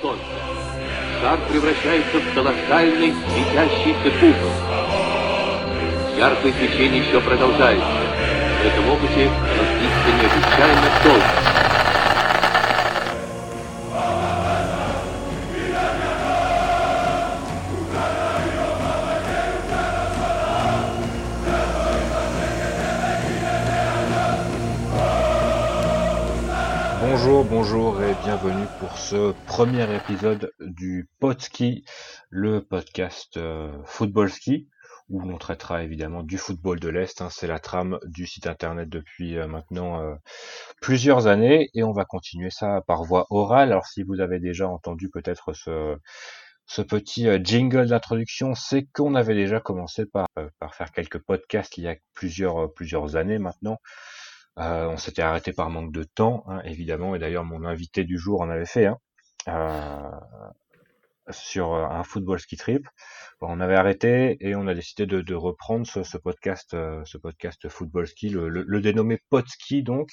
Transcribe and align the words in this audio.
солнца. 0.00 0.24
Шар 1.20 1.38
превращается 1.50 2.18
в 2.18 2.34
колоссальный 2.34 3.12
светящийся 3.12 4.10
купол. 4.20 4.50
Яркое 6.16 6.52
свечение 6.52 7.06
еще 7.06 7.20
продолжается. 7.20 7.86
В 8.62 8.66
этом 8.66 8.88
опыте 8.90 9.30
длится 9.78 10.10
необычайно 10.22 10.88
долго. 11.04 11.43
Bienvenue 28.44 28.66
pour 28.78 28.98
ce 28.98 29.32
premier 29.46 29.96
épisode 29.96 30.52
du 30.60 31.08
Podski, 31.18 31.82
le 32.28 32.60
podcast 32.60 33.38
euh, 33.38 33.72
Football 33.86 34.28
Ski, 34.28 34.68
où 35.08 35.20
l'on 35.20 35.38
traitera 35.38 35.82
évidemment 35.82 36.22
du 36.22 36.36
football 36.36 36.78
de 36.78 36.90
l'Est. 36.90 37.22
hein. 37.22 37.30
c'est 37.30 37.46
la 37.46 37.58
trame 37.58 37.98
du 38.04 38.26
site 38.26 38.46
internet 38.46 38.90
depuis 38.90 39.38
euh, 39.38 39.46
maintenant 39.46 40.02
euh, 40.02 40.14
plusieurs 40.82 41.26
années 41.26 41.70
et 41.72 41.84
on 41.84 41.92
va 41.92 42.04
continuer 42.04 42.50
ça 42.50 42.82
par 42.86 43.04
voie 43.04 43.26
orale. 43.30 43.72
Alors 43.72 43.86
si 43.86 44.02
vous 44.02 44.20
avez 44.20 44.40
déjà 44.40 44.68
entendu 44.68 45.08
peut-être 45.08 45.54
ce, 45.54 46.82
petit 46.82 47.26
jingle 47.42 47.86
d'introduction, 47.86 48.54
c'est 48.54 48.84
qu'on 48.92 49.14
avait 49.14 49.34
déjà 49.34 49.58
commencé 49.58 50.04
par, 50.04 50.28
par 50.58 50.74
faire 50.74 50.92
quelques 50.92 51.18
podcasts 51.18 51.78
il 51.78 51.84
y 51.84 51.88
a 51.88 51.96
plusieurs, 52.12 52.74
plusieurs 52.74 53.16
années 53.16 53.38
maintenant. 53.38 53.78
Euh, 54.58 54.86
on 54.88 54.96
s'était 54.96 55.22
arrêté 55.22 55.52
par 55.52 55.70
manque 55.70 55.92
de 55.92 56.04
temps, 56.04 56.44
hein, 56.48 56.60
évidemment, 56.64 57.14
et 57.14 57.18
d'ailleurs 57.18 57.44
mon 57.44 57.64
invité 57.64 58.04
du 58.04 58.18
jour 58.18 58.40
en 58.40 58.50
avait 58.50 58.66
fait 58.66 58.86
hein, 58.86 58.98
euh, 59.48 60.10
sur 61.30 61.72
euh, 61.74 61.86
un 61.86 62.04
football 62.04 62.38
ski 62.38 62.56
trip. 62.56 62.86
Bon, 63.40 63.48
on 63.50 63.60
avait 63.60 63.74
arrêté 63.76 64.36
et 64.40 64.54
on 64.54 64.66
a 64.66 64.74
décidé 64.74 65.06
de, 65.06 65.20
de 65.22 65.34
reprendre 65.34 65.86
ce, 65.86 66.18
podcast, 66.18 66.74
euh, 66.74 67.02
ce 67.04 67.18
podcast 67.18 67.68
football 67.68 68.06
ski, 68.06 68.28
le, 68.28 68.48
le, 68.48 68.62
le 68.66 68.80
dénommé 68.80 69.18
Podski 69.30 69.82
donc. 69.82 70.10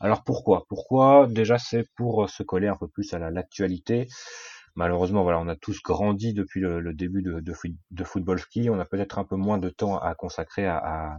Alors 0.00 0.22
pourquoi? 0.24 0.64
Pourquoi? 0.68 1.26
Déjà 1.28 1.58
c'est 1.58 1.86
pour 1.96 2.28
se 2.30 2.42
coller 2.42 2.68
un 2.68 2.76
peu 2.76 2.88
plus 2.88 3.12
à 3.14 3.18
la- 3.18 3.30
l'actualité. 3.30 4.06
Malheureusement, 4.76 5.24
voilà, 5.24 5.40
on 5.40 5.48
a 5.48 5.56
tous 5.56 5.82
grandi 5.82 6.32
depuis 6.32 6.60
le, 6.60 6.80
le 6.80 6.94
début 6.94 7.22
de, 7.22 7.40
de, 7.40 7.52
de 7.90 8.04
football 8.04 8.38
ski. 8.38 8.70
On 8.70 8.78
a 8.78 8.84
peut-être 8.84 9.18
un 9.18 9.24
peu 9.24 9.36
moins 9.36 9.58
de 9.58 9.68
temps 9.68 9.98
à 9.98 10.14
consacrer 10.14 10.64
à, 10.66 10.76
à, 10.78 11.18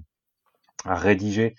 à 0.85 0.95
rédiger 0.95 1.55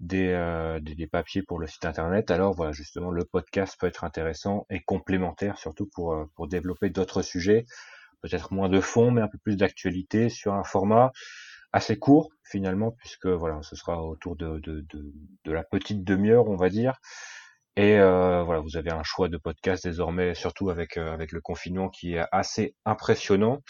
des, 0.00 0.28
euh, 0.28 0.80
des, 0.80 0.94
des 0.94 1.06
papiers 1.06 1.42
pour 1.42 1.58
le 1.58 1.66
site 1.66 1.84
internet. 1.84 2.30
Alors 2.30 2.54
voilà, 2.54 2.72
justement, 2.72 3.10
le 3.10 3.24
podcast 3.24 3.76
peut 3.78 3.86
être 3.86 4.04
intéressant 4.04 4.66
et 4.70 4.80
complémentaire, 4.80 5.58
surtout 5.58 5.88
pour, 5.94 6.12
euh, 6.14 6.24
pour 6.34 6.48
développer 6.48 6.90
d'autres 6.90 7.22
sujets, 7.22 7.64
peut-être 8.22 8.52
moins 8.52 8.68
de 8.68 8.80
fond, 8.80 9.10
mais 9.10 9.20
un 9.20 9.28
peu 9.28 9.38
plus 9.38 9.56
d'actualité 9.56 10.28
sur 10.28 10.54
un 10.54 10.64
format 10.64 11.12
assez 11.72 11.98
court 11.98 12.30
finalement, 12.44 12.92
puisque 12.92 13.26
voilà, 13.26 13.60
ce 13.62 13.76
sera 13.76 14.02
autour 14.04 14.36
de, 14.36 14.58
de, 14.60 14.84
de, 14.92 15.12
de 15.44 15.52
la 15.52 15.64
petite 15.64 16.04
demi-heure, 16.04 16.48
on 16.48 16.56
va 16.56 16.68
dire. 16.68 16.98
Et 17.76 17.98
euh, 17.98 18.44
voilà, 18.44 18.60
vous 18.60 18.76
avez 18.76 18.92
un 18.92 19.02
choix 19.02 19.28
de 19.28 19.36
podcast 19.36 19.82
désormais, 19.84 20.34
surtout 20.34 20.70
avec 20.70 20.96
euh, 20.96 21.12
avec 21.12 21.32
le 21.32 21.40
confinement 21.40 21.88
qui 21.88 22.14
est 22.14 22.24
assez 22.30 22.76
impressionnant. 22.84 23.62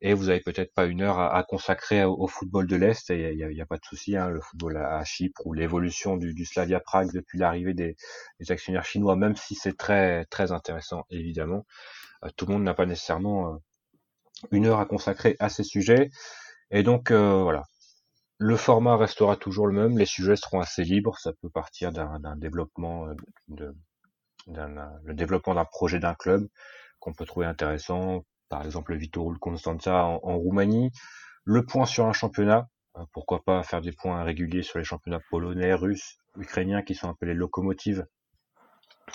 Et 0.00 0.14
vous 0.14 0.28
avez 0.28 0.40
peut-être 0.40 0.72
pas 0.74 0.86
une 0.86 1.02
heure 1.02 1.18
à, 1.18 1.42
consacrer 1.42 2.04
au, 2.04 2.28
football 2.28 2.68
de 2.68 2.76
l'Est, 2.76 3.08
il 3.08 3.36
n'y 3.36 3.60
a, 3.60 3.66
pas 3.66 3.78
de 3.78 3.84
souci, 3.84 4.16
hein, 4.16 4.28
le 4.28 4.40
football 4.40 4.76
à, 4.76 5.04
Chypre 5.04 5.44
ou 5.44 5.54
l'évolution 5.54 6.16
du, 6.16 6.44
Slavia 6.44 6.78
Prague 6.78 7.12
depuis 7.12 7.38
l'arrivée 7.38 7.74
des, 7.74 7.96
actionnaires 8.48 8.84
chinois, 8.84 9.16
même 9.16 9.34
si 9.34 9.56
c'est 9.56 9.76
très 9.76 10.24
très 10.26 10.52
intéressant 10.52 11.04
évidemment, 11.10 11.66
euh, 12.24 12.28
tout 12.36 12.46
le 12.46 12.52
monde 12.52 12.62
n'a 12.62 12.74
pas 12.74 12.86
nécessairement 12.86 13.54
euh, 13.54 13.56
une 14.52 14.66
heure 14.66 14.78
à 14.78 14.86
consacrer 14.86 15.36
à 15.40 15.48
ces 15.48 15.64
sujets. 15.64 16.10
Et 16.70 16.84
donc 16.84 17.10
euh, 17.10 17.42
voilà, 17.42 17.64
le 18.38 18.56
format 18.56 18.96
restera 18.96 19.36
toujours 19.36 19.66
le 19.66 19.72
même, 19.74 19.98
les 19.98 20.06
sujets 20.06 20.36
seront 20.36 20.60
assez 20.60 20.84
libres, 20.84 21.18
ça 21.18 21.32
peut 21.42 21.50
partir 21.50 21.90
d'un 21.92 22.36
développement, 22.36 23.08
de, 23.48 23.74
le 24.46 25.14
développement 25.14 25.54
d'un 25.54 25.64
projet 25.64 25.98
d'un 25.98 26.14
club 26.14 26.46
qu'on 27.00 27.12
peut 27.12 27.26
trouver 27.26 27.46
intéressant, 27.46 28.24
par 28.48 28.64
exemple 28.64 28.92
le 28.92 28.98
Vitorul 28.98 29.38
Constanța 29.38 30.04
en, 30.04 30.20
en 30.22 30.36
Roumanie, 30.36 30.90
le 31.44 31.64
point 31.64 31.86
sur 31.86 32.06
un 32.06 32.12
championnat, 32.12 32.68
euh, 32.96 33.04
pourquoi 33.12 33.42
pas 33.44 33.62
faire 33.62 33.80
des 33.80 33.92
points 33.92 34.22
réguliers 34.22 34.62
sur 34.62 34.78
les 34.78 34.84
championnats 34.84 35.20
polonais, 35.30 35.74
russes, 35.74 36.18
ukrainiens 36.36 36.82
qui 36.82 36.94
sont 36.94 37.08
appelés 37.08 37.34
locomotives 37.34 38.06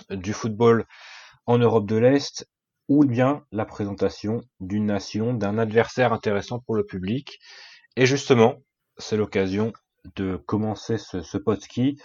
du 0.10 0.34
football 0.34 0.86
en 1.46 1.58
Europe 1.58 1.86
de 1.86 1.98
l'Est, 1.98 2.48
ou 2.90 3.06
bien 3.06 3.46
la 3.52 3.66
présentation 3.66 4.42
d'une 4.60 4.86
nation, 4.86 5.34
d'un 5.34 5.58
adversaire 5.58 6.14
intéressant 6.14 6.60
pour 6.60 6.76
le 6.76 6.86
public. 6.86 7.40
Et 7.96 8.06
justement, 8.06 8.56
c'est 8.98 9.18
l'occasion 9.18 9.74
de 10.16 10.36
commencer 10.36 10.98
ce, 10.98 11.22
ce 11.22 11.38
podcast 11.38 12.02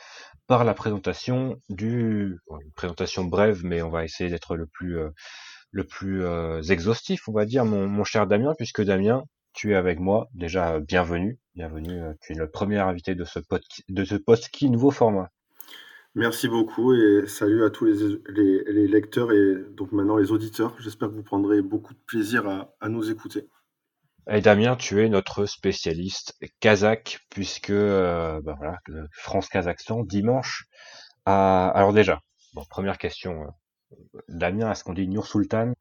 par 0.47 0.65
la 0.65 0.75
présentation 0.75 1.60
du, 1.69 2.39
une 2.50 2.72
présentation 2.75 3.25
brève, 3.25 3.65
mais 3.65 3.83
on 3.83 3.91
va 3.91 4.05
essayer 4.05 4.31
d'être 4.31 4.56
le 4.56 4.66
plus, 4.66 4.99
euh, 4.99 5.10
le 5.71 5.84
plus 5.84 6.25
euh, 6.25 6.62
exhaustif, 6.62 7.29
on 7.29 7.33
va 7.33 7.45
dire, 7.45 7.65
mon, 7.65 7.87
mon 7.87 8.05
cher 8.05 8.27
Damien, 8.27 8.55
puisque 8.56 8.83
Damien, 8.83 9.25
tu 9.53 9.73
es 9.73 9.75
avec 9.75 9.99
moi. 9.99 10.29
Déjà, 10.34 10.75
euh, 10.75 10.81
bienvenue, 10.81 11.39
bienvenue. 11.55 12.01
euh, 12.03 12.12
Tu 12.23 12.33
es 12.33 12.37
le 12.37 12.51
premier 12.51 12.79
invité 12.79 13.15
de 13.15 13.25
ce 13.25 13.39
podcast, 13.39 13.83
de 13.89 14.05
ce 14.05 14.15
podcast 14.15 14.62
nouveau 14.62 14.91
format. 14.91 15.31
Merci 16.15 16.49
beaucoup 16.49 16.95
et 16.95 17.27
salut 17.27 17.65
à 17.65 17.71
tous 17.71 17.84
les, 17.84 17.95
les- 18.28 18.65
les 18.73 18.89
lecteurs 18.89 19.31
et 19.33 19.57
donc 19.77 19.93
maintenant 19.93 20.17
les 20.17 20.33
auditeurs. 20.33 20.75
J'espère 20.81 21.09
que 21.11 21.15
vous 21.15 21.23
prendrez 21.23 21.61
beaucoup 21.62 21.93
de 21.95 21.99
plaisir 22.07 22.49
à, 22.49 22.75
à 22.81 22.89
nous 22.89 23.11
écouter. 23.11 23.47
Et 24.31 24.41
Damien, 24.41 24.75
tu 24.77 25.03
es 25.03 25.09
notre 25.09 25.47
spécialiste 25.47 26.34
kazakh, 26.61 27.21
puisque 27.31 27.71
euh, 27.71 28.41
ben 28.43 28.55
voilà, 28.59 28.78
France-Kazakhstan 29.12 30.03
dimanche. 30.05 30.65
à- 31.25 31.69
Alors 31.69 31.93
déjà, 31.93 32.21
bon, 32.55 32.65
première 32.69 32.99
question, 32.99 33.47
Damien, 34.28 34.71
est-ce 34.71 34.84
qu'on 34.84 34.94
dit 34.94 35.09
Nur 35.09 35.26
Sultan 35.26 35.72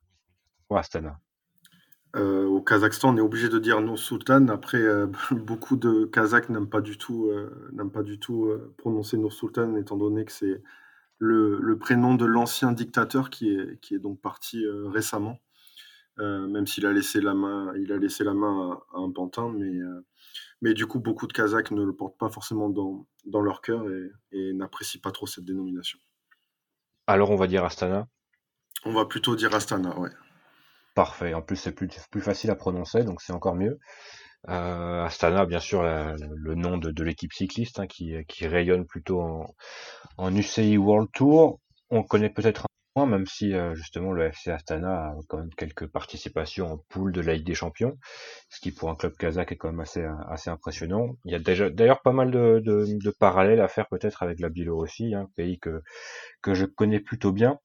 ou 0.70 0.78
Astana? 0.78 1.20
Euh, 2.16 2.46
au 2.46 2.62
Kazakhstan, 2.62 3.14
on 3.14 3.18
est 3.18 3.22
obligé 3.22 3.50
de 3.50 3.60
dire 3.60 3.82
non 3.82 3.96
Sultan. 3.96 4.48
Après, 4.48 4.82
euh, 4.82 5.08
beaucoup 5.32 5.76
de 5.76 6.06
Kazakhs 6.06 6.50
n'aiment 6.50 6.70
pas 6.70 6.82
du 6.82 6.98
tout, 6.98 7.30
euh, 7.30 7.90
pas 7.94 8.04
du 8.04 8.20
tout 8.20 8.50
prononcer 8.78 9.18
Nur 9.18 9.34
Sultan, 9.34 9.76
étant 9.76 9.98
donné 9.98 10.26
que 10.26 10.32
c'est 10.32 10.64
le, 11.20 11.78
prénom 11.80 12.16
de 12.16 12.26
l'ancien 12.26 12.72
dictateur 12.72 13.30
qui 13.30 13.52
est, 13.52 13.80
qui 13.82 13.96
est 13.96 14.00
donc 14.00 14.22
parti 14.22 14.66
récemment. 14.68 15.40
Même 16.18 16.66
s'il 16.66 16.86
a 16.88 16.94
laissé 16.94 17.22
la 17.22 17.36
main, 17.36 17.72
il 17.76 17.92
a 17.92 17.98
laissé 17.98 18.24
la 18.24 18.34
main 18.34 18.80
à, 18.94 19.00
un 19.00 19.12
pantin, 19.12 19.54
mais, 19.56 19.80
mais 20.62 20.74
du 20.74 20.88
coup, 20.88 21.00
beaucoup 21.00 21.28
de 21.28 21.34
Kazakhs 21.34 21.72
ne 21.72 21.84
le 21.84 21.94
portent 21.94 22.18
pas 22.18 22.30
forcément 22.30 22.70
dans, 22.70 23.08
dans 23.26 23.42
leur 23.42 23.62
cœur 23.62 23.88
et, 23.88 24.12
et 24.32 24.54
n'apprécient 24.54 25.02
pas 25.02 25.12
trop 25.12 25.28
cette 25.28 25.46
dénomination. 25.46 26.00
Alors 27.08 27.32
on 27.32 27.36
va 27.36 27.48
dire 27.48 27.66
Astana. 27.66 28.08
On 28.86 28.92
va 28.94 29.06
plutôt 29.06 29.36
dire 29.36 29.54
Astana, 29.54 29.96
ouais. 30.00 30.10
Parfait. 30.96 31.34
En 31.34 31.42
plus, 31.42 31.56
c'est 31.58 31.72
plus, 31.74 31.90
plus 32.12 32.22
facile 32.22 32.50
à 32.52 32.56
prononcer, 32.56 33.04
donc 33.04 33.22
c'est 33.22 33.34
encore 33.34 33.56
mieux. 33.56 33.80
Euh, 34.50 35.04
Astana, 35.06 35.46
bien 35.46 35.60
sûr, 35.62 35.84
la- 35.84 36.16
le 36.18 36.56
nom 36.56 36.78
de, 36.78 36.92
de 36.92 37.04
l'équipe 37.04 37.34
cycliste 37.34 37.80
hein, 37.80 37.88
qui, 37.88 38.16
qui 38.28 38.48
rayonne 38.48 38.86
plutôt 38.88 39.22
en, 39.22 39.56
en 40.18 40.36
UCI 40.36 40.78
World 40.78 41.10
Tour. 41.14 41.62
On 41.92 42.04
connaît 42.04 42.32
peut-être 42.32 42.67
même 43.06 43.26
si 43.26 43.54
euh, 43.54 43.76
justement 43.76 44.12
le 44.12 44.26
FC 44.26 44.52
Astana 44.52 45.10
a 45.10 45.16
quand 45.28 45.38
même 45.38 45.54
quelques 45.56 45.88
participations 45.88 46.74
en 46.74 46.78
poule 46.90 47.12
de 47.12 47.22
la 47.22 47.34
Ligue 47.34 47.46
des 47.46 47.54
Champions, 47.54 47.98
ce 48.50 48.60
qui 48.60 48.72
pour 48.72 48.90
un 48.90 48.96
club 48.96 49.16
kazakh 49.18 49.52
est 49.52 49.58
quand 49.58 49.70
même 49.70 49.80
assez, 49.80 50.06
assez 50.30 50.50
impressionnant. 50.50 51.16
Il 51.26 51.32
y 51.32 51.36
a 51.36 51.40
déjà 51.40 51.70
d'ailleurs 51.70 52.02
pas 52.02 52.12
mal 52.12 52.32
de, 52.32 53.12
parallèles 53.20 53.62
à 53.62 53.68
faire 53.68 53.88
peut-être 53.88 54.24
avec 54.24 54.40
la 54.40 54.50
Biélorussie, 54.50 55.14
un 55.16 55.28
pays 55.36 55.60
que, 55.60 55.82
que 56.42 56.54
je 56.54 56.66
connais 56.66 57.00
plutôt 57.00 57.32
bien. 57.32 57.60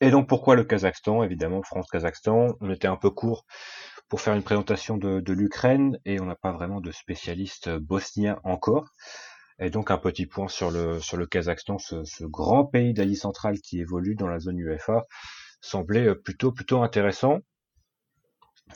Et 0.00 0.10
donc 0.10 0.28
pourquoi 0.28 0.54
le 0.54 0.64
Kazakhstan? 0.64 1.22
Évidemment, 1.24 1.62
France-Kazakhstan, 1.62 2.56
on 2.60 2.70
était 2.70 2.86
un 2.86 2.96
peu 2.96 3.10
court 3.10 3.44
pour 4.08 4.20
faire 4.20 4.34
une 4.34 4.42
présentation 4.42 4.96
de, 4.96 5.20
de 5.20 5.32
l'Ukraine 5.32 5.98
et 6.04 6.20
on 6.20 6.24
n'a 6.26 6.36
pas 6.36 6.52
vraiment 6.52 6.80
de 6.80 6.92
spécialiste 6.92 7.68
bosnien 7.70 8.38
encore. 8.44 8.88
Et 9.60 9.70
donc 9.70 9.90
un 9.90 9.98
petit 9.98 10.26
point 10.26 10.48
sur 10.48 10.70
le 10.70 11.00
sur 11.00 11.16
le 11.16 11.26
Kazakhstan, 11.26 11.78
ce, 11.78 12.24
grand 12.24 12.64
pays 12.64 12.94
d'Asie 12.94 13.16
centrale 13.16 13.58
qui 13.60 13.80
évolue 13.80 14.14
dans 14.14 14.28
la 14.28 14.38
zone 14.38 14.58
UEFA, 14.58 15.04
semblait 15.60 16.08
euh, 16.08 16.14
plutôt 16.14 16.52
plutôt 16.52 16.82
intéressant. 16.82 17.40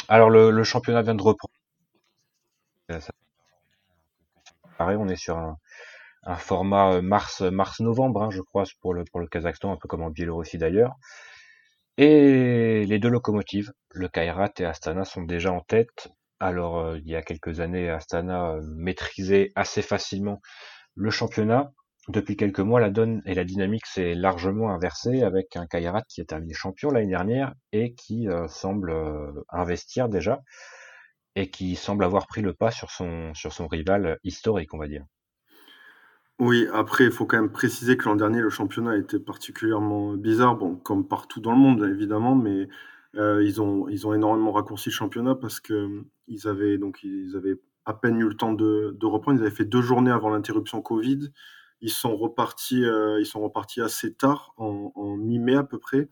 Alors 0.09 0.31
le, 0.31 0.65
championnat 0.65 1.03
vient 1.03 1.15
de 1.15 1.23
reprendre. 1.23 1.55
Euh, 2.91 3.01
on 4.81 5.09
est 5.09 5.17
sur 5.17 5.39
un, 5.39 5.57
un 6.25 6.37
format 6.37 6.95
euh, 6.95 7.03
mars 7.03 7.43
mars 7.43 7.81
novembre, 7.81 8.23
hein, 8.23 8.31
je 8.31 8.41
crois, 8.41 8.65
pour 8.81 8.95
le 8.95 9.05
pour 9.05 9.21
le 9.21 9.29
Kazakhstan, 9.29 9.73
un 9.73 9.77
peu 9.77 9.89
comme 9.89 10.03
en 10.03 10.11
Biélorussie 10.11 10.59
d'ailleurs. 10.59 10.97
Et 11.99 12.85
les 12.87 12.99
deux 12.99 13.11
locomotives, 13.11 13.73
le 13.91 14.09
Kairat 14.09 14.53
et 14.59 14.65
Astana, 14.65 15.05
sont 15.05 15.23
déjà 15.23 15.53
en 15.53 15.61
tête. 15.61 16.09
Alors, 16.43 16.81
euh, 16.81 16.99
il 16.99 17.09
y 17.09 17.15
a 17.15 17.23
quelques 17.23 17.61
années, 17.61 17.89
Astana 17.89 18.55
euh, 18.55 18.63
maîtrisait 18.75 19.53
assez 19.55 19.81
facilement 19.81 20.41
le 20.97 21.09
championnat. 21.09 21.71
depuis 22.09 22.37
quelques 22.37 22.59
mois, 22.59 22.81
la 22.81 22.91
donne 22.91 23.23
et 23.27 23.35
la 23.35 23.45
dynamique 23.45 23.87
s'est 23.87 24.15
largement 24.15 24.71
inversée 24.71 25.23
avec 25.23 25.55
un 25.55 25.67
Kairat 25.67 26.03
qui 26.09 26.21
est 26.21 26.25
terminé 26.25 26.53
champion 26.53 26.91
l'année 26.91 27.07
dernière 27.07 27.55
et 27.71 27.95
qui 27.95 28.29
euh, 28.29 28.49
semble 28.49 28.93
investir 29.51 30.09
déjà 30.09 30.41
et 31.37 31.49
qui 31.49 31.77
semble 31.77 32.03
avoir 32.03 32.27
pris 32.27 32.43
le 32.43 32.55
pas 32.55 32.73
sur 32.73 32.91
son, 32.91 33.33
rival 33.71 34.19
historique, 34.25 34.75
on 34.75 34.79
va 34.79 34.89
dire. 34.89 35.05
Oui, 36.41 36.67
après, 36.73 37.05
il 37.05 37.13
faut 37.13 37.25
quand 37.25 37.41
même 37.41 37.53
préciser 37.53 37.97
que 37.97 38.07
l'an 38.07 38.17
dernier, 38.17 38.41
le 38.41 38.51
championnat 38.51 38.97
été 38.97 39.21
particulièrement 39.21 40.15
bizarre, 40.15 40.57
bon, 40.57 40.75
comme 40.75 41.07
partout 41.07 41.41
dans 41.41 41.53
le 41.53 41.59
monde, 41.59 41.85
évidemment, 41.85 42.35
mais 42.35 42.67
euh, 43.17 43.43
ils, 43.45 43.61
ont, 43.61 43.89
ils 43.89 44.07
ont 44.07 44.15
énormément 44.15 44.53
raccourci 44.53 44.89
le 44.89 44.95
championnat 44.95 45.35
parce 45.35 45.61
que 45.61 46.05
ils 46.29 46.49
avaient, 46.49 46.79
avaient 47.35 47.61
à 47.85 47.95
peine 47.95 48.19
eu 48.19 48.29
le 48.29 48.37
temps 48.37 48.53
de, 48.53 48.97
de 48.99 49.07
reprendre. 49.07 49.39
Ils 49.39 49.43
avaient 49.43 49.55
fait 49.55 49.65
deux 49.65 49.83
journées 49.83 50.11
avant 50.11 50.31
l'interruption 50.31 50.81
Covid. 50.83 51.31
Ils 51.81 51.91
sont 51.91 52.17
repartis, 52.17 52.85
euh, 52.85 53.21
ils 53.21 53.27
sont 53.27 53.41
repartis 53.41 53.81
assez 53.81 54.15
tard, 54.15 54.55
en, 54.57 55.17
mi-mai 55.17 55.57
à 55.57 55.65
peu 55.65 55.79
près. 55.79 56.09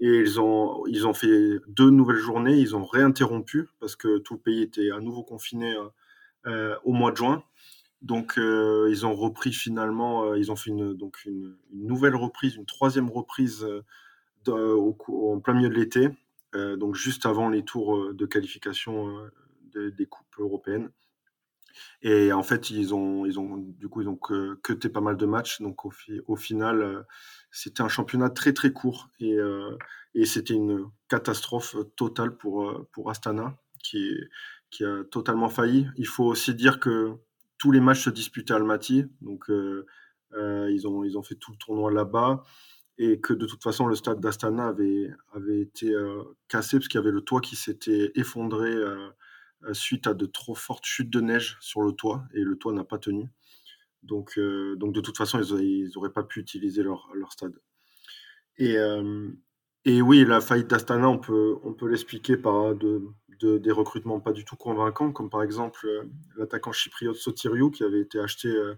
Et 0.00 0.08
ils 0.08 0.40
ont, 0.40 0.84
ils 0.86 1.06
ont 1.06 1.14
fait 1.14 1.60
deux 1.68 1.90
nouvelles 1.90 2.16
journées. 2.16 2.56
Ils 2.56 2.74
ont 2.74 2.84
réinterrompu 2.84 3.68
parce 3.80 3.96
que 3.96 4.18
tout 4.18 4.34
le 4.34 4.40
pays 4.40 4.62
était 4.62 4.90
à 4.90 5.00
nouveau 5.00 5.22
confiné 5.22 5.74
euh, 5.74 5.88
euh 6.46 6.76
au 6.84 6.92
mois 6.92 7.12
de 7.12 7.16
juin. 7.16 7.44
Donc, 8.02 8.38
euh, 8.38 8.88
ils 8.90 9.06
ont 9.06 9.14
repris 9.14 9.52
finalement, 9.52 10.24
euh, 10.24 10.38
ils 10.38 10.52
ont 10.52 10.56
fait 10.56 10.70
une, 10.70 10.94
donc 10.94 11.24
une, 11.24 11.56
nouvelle 11.72 12.16
reprise, 12.16 12.56
une 12.56 12.66
troisième 12.66 13.10
reprise 13.10 13.66
en 14.46 15.40
plein 15.40 15.54
milieu 15.54 15.70
de 15.70 15.74
l'été, 15.74 16.10
donc 16.56 16.94
juste 16.94 17.26
avant 17.26 17.48
les 17.48 17.64
tours 17.64 18.14
de 18.14 18.26
qualification 18.26 19.18
de, 19.72 19.90
des 19.90 20.06
coupes 20.06 20.38
européennes. 20.38 20.90
Et 22.02 22.32
en 22.32 22.42
fait, 22.42 22.70
ils 22.70 22.94
ont, 22.94 23.24
ils 23.26 23.38
ont, 23.38 23.56
du 23.56 23.88
coup, 23.88 24.02
ils 24.02 24.08
ont 24.08 24.18
cuté 24.62 24.88
pas 24.88 25.00
mal 25.00 25.16
de 25.16 25.26
matchs. 25.26 25.60
Donc, 25.60 25.84
au, 25.84 25.90
fi, 25.90 26.20
au 26.26 26.36
final, 26.36 26.82
euh, 26.82 27.02
c'était 27.50 27.82
un 27.82 27.88
championnat 27.88 28.30
très, 28.30 28.52
très 28.52 28.72
court. 28.72 29.10
Et, 29.20 29.34
euh, 29.34 29.76
c'était 30.24 30.54
une 30.54 30.86
catastrophe 31.08 31.76
totale 31.96 32.36
pour, 32.36 32.68
euh, 32.68 32.88
pour 32.92 33.10
Astana, 33.10 33.56
qui, 33.82 34.14
a 34.80 35.04
totalement 35.04 35.48
failli. 35.48 35.86
Il 35.96 36.06
faut 36.06 36.24
aussi 36.24 36.54
dire 36.54 36.80
que 36.80 37.14
tous 37.58 37.70
les 37.70 37.80
matchs 37.80 38.04
se 38.04 38.10
disputaient 38.10 38.52
à 38.52 38.56
Almaty. 38.56 39.06
Donc, 39.20 39.50
euh, 39.50 39.86
euh, 40.34 40.70
ils, 40.72 40.86
ont, 40.86 41.04
ils 41.04 41.16
ont 41.16 41.22
fait 41.22 41.36
tout 41.36 41.52
le 41.52 41.58
tournoi 41.58 41.92
là-bas. 41.92 42.42
Et 42.96 43.20
que 43.20 43.32
de 43.32 43.46
toute 43.46 43.62
façon, 43.62 43.86
le 43.86 43.96
stade 43.96 44.20
d'Astana 44.20 44.68
avait, 44.68 45.10
avait 45.32 45.60
été 45.60 45.92
euh, 45.92 46.22
cassé 46.48 46.78
parce 46.78 46.88
qu'il 46.88 46.98
y 46.98 47.02
avait 47.02 47.10
le 47.10 47.22
toit 47.22 47.40
qui 47.40 47.56
s'était 47.56 48.12
effondré 48.14 48.70
euh, 48.72 49.10
suite 49.72 50.06
à 50.06 50.14
de 50.14 50.26
trop 50.26 50.54
fortes 50.54 50.84
chutes 50.84 51.10
de 51.10 51.20
neige 51.20 51.56
sur 51.60 51.82
le 51.82 51.92
toit 51.92 52.24
et 52.34 52.40
le 52.40 52.56
toit 52.56 52.72
n'a 52.72 52.84
pas 52.84 52.98
tenu. 52.98 53.28
Donc, 54.04 54.38
euh, 54.38 54.76
donc 54.76 54.94
de 54.94 55.00
toute 55.00 55.16
façon, 55.16 55.40
ils 55.42 55.90
n'auraient 55.94 56.12
pas 56.12 56.22
pu 56.22 56.40
utiliser 56.40 56.82
leur, 56.82 57.08
leur 57.14 57.32
stade. 57.32 57.54
Et, 58.58 58.76
euh, 58.76 59.28
et, 59.84 60.02
oui, 60.02 60.24
la 60.24 60.40
faillite 60.40 60.68
d'Astana, 60.68 61.08
on 61.08 61.18
peut, 61.18 61.56
on 61.64 61.72
peut 61.72 61.88
l'expliquer 61.88 62.36
par 62.36 62.74
de, 62.74 63.02
de, 63.40 63.58
des 63.58 63.72
recrutements 63.72 64.20
pas 64.20 64.32
du 64.32 64.44
tout 64.44 64.56
convaincants, 64.56 65.12
comme 65.12 65.30
par 65.30 65.42
exemple 65.42 65.86
euh, 65.86 66.04
l'attaquant 66.36 66.72
chypriote 66.72 67.16
Sotiriou 67.16 67.70
qui 67.70 67.82
avait 67.82 68.00
été 68.00 68.20
acheté 68.20 68.48
euh, 68.48 68.74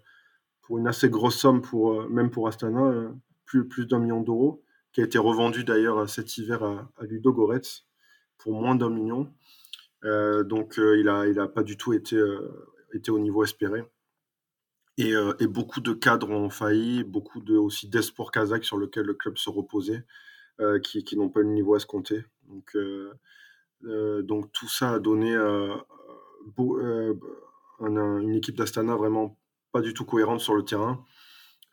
pour 0.62 0.78
une 0.78 0.88
assez 0.88 1.10
grosse 1.10 1.36
somme, 1.36 1.60
pour, 1.60 2.08
même 2.08 2.30
pour 2.30 2.48
Astana, 2.48 3.12
plus, 3.46 3.86
d'un 3.86 4.00
million 4.00 4.20
d'euros, 4.20 4.62
qui 4.92 5.00
a 5.00 5.04
été 5.04 5.18
revendu 5.18 5.64
d'ailleurs 5.64 6.08
cet 6.08 6.36
hiver 6.36 6.62
à, 6.62 6.90
à 6.98 7.04
Ludo 7.04 7.32
Goretz 7.32 7.86
pour 8.38 8.52
moins 8.52 8.74
d'un 8.74 8.90
million. 8.90 9.32
Euh, 10.04 10.44
donc 10.44 10.78
euh, 10.78 10.98
il 10.98 11.06
n'a 11.34 11.48
pas 11.48 11.62
du 11.62 11.76
tout 11.76 11.92
été, 11.92 12.16
euh, 12.16 12.68
au 13.08 13.18
niveau 13.18 13.44
espéré. 13.44 13.84
Et, 14.98 15.14
beaucoup 15.46 15.82
de 15.82 15.92
cadres 15.92 16.30
ont 16.30 16.48
failli, 16.48 17.04
beaucoup 17.04 17.40
de, 17.40 17.54
aussi 17.56 17.86
d'espoirs 17.88 18.30
kazakhs 18.30 18.64
sur 18.64 18.78
lesquels 18.78 19.04
le 19.04 19.12
club 19.12 19.36
se 19.36 19.50
reposait, 19.50 20.06
qui, 20.82 21.04
qui 21.04 21.18
n'ont 21.18 21.28
pas 21.28 21.40
le 21.40 21.48
niveau 21.48 21.76
escompté. 21.76 22.24
Donc, 22.48 22.74
donc 23.82 24.50
tout 24.52 24.68
ça 24.68 24.92
a 24.94 24.98
donné 24.98 25.34
une 27.80 28.34
équipe 28.34 28.56
d'Astana 28.56 28.96
vraiment 28.96 29.38
pas 29.70 29.82
du 29.82 29.92
tout 29.92 30.06
cohérente 30.06 30.40
sur 30.40 30.54
le 30.54 30.64
terrain, 30.64 31.04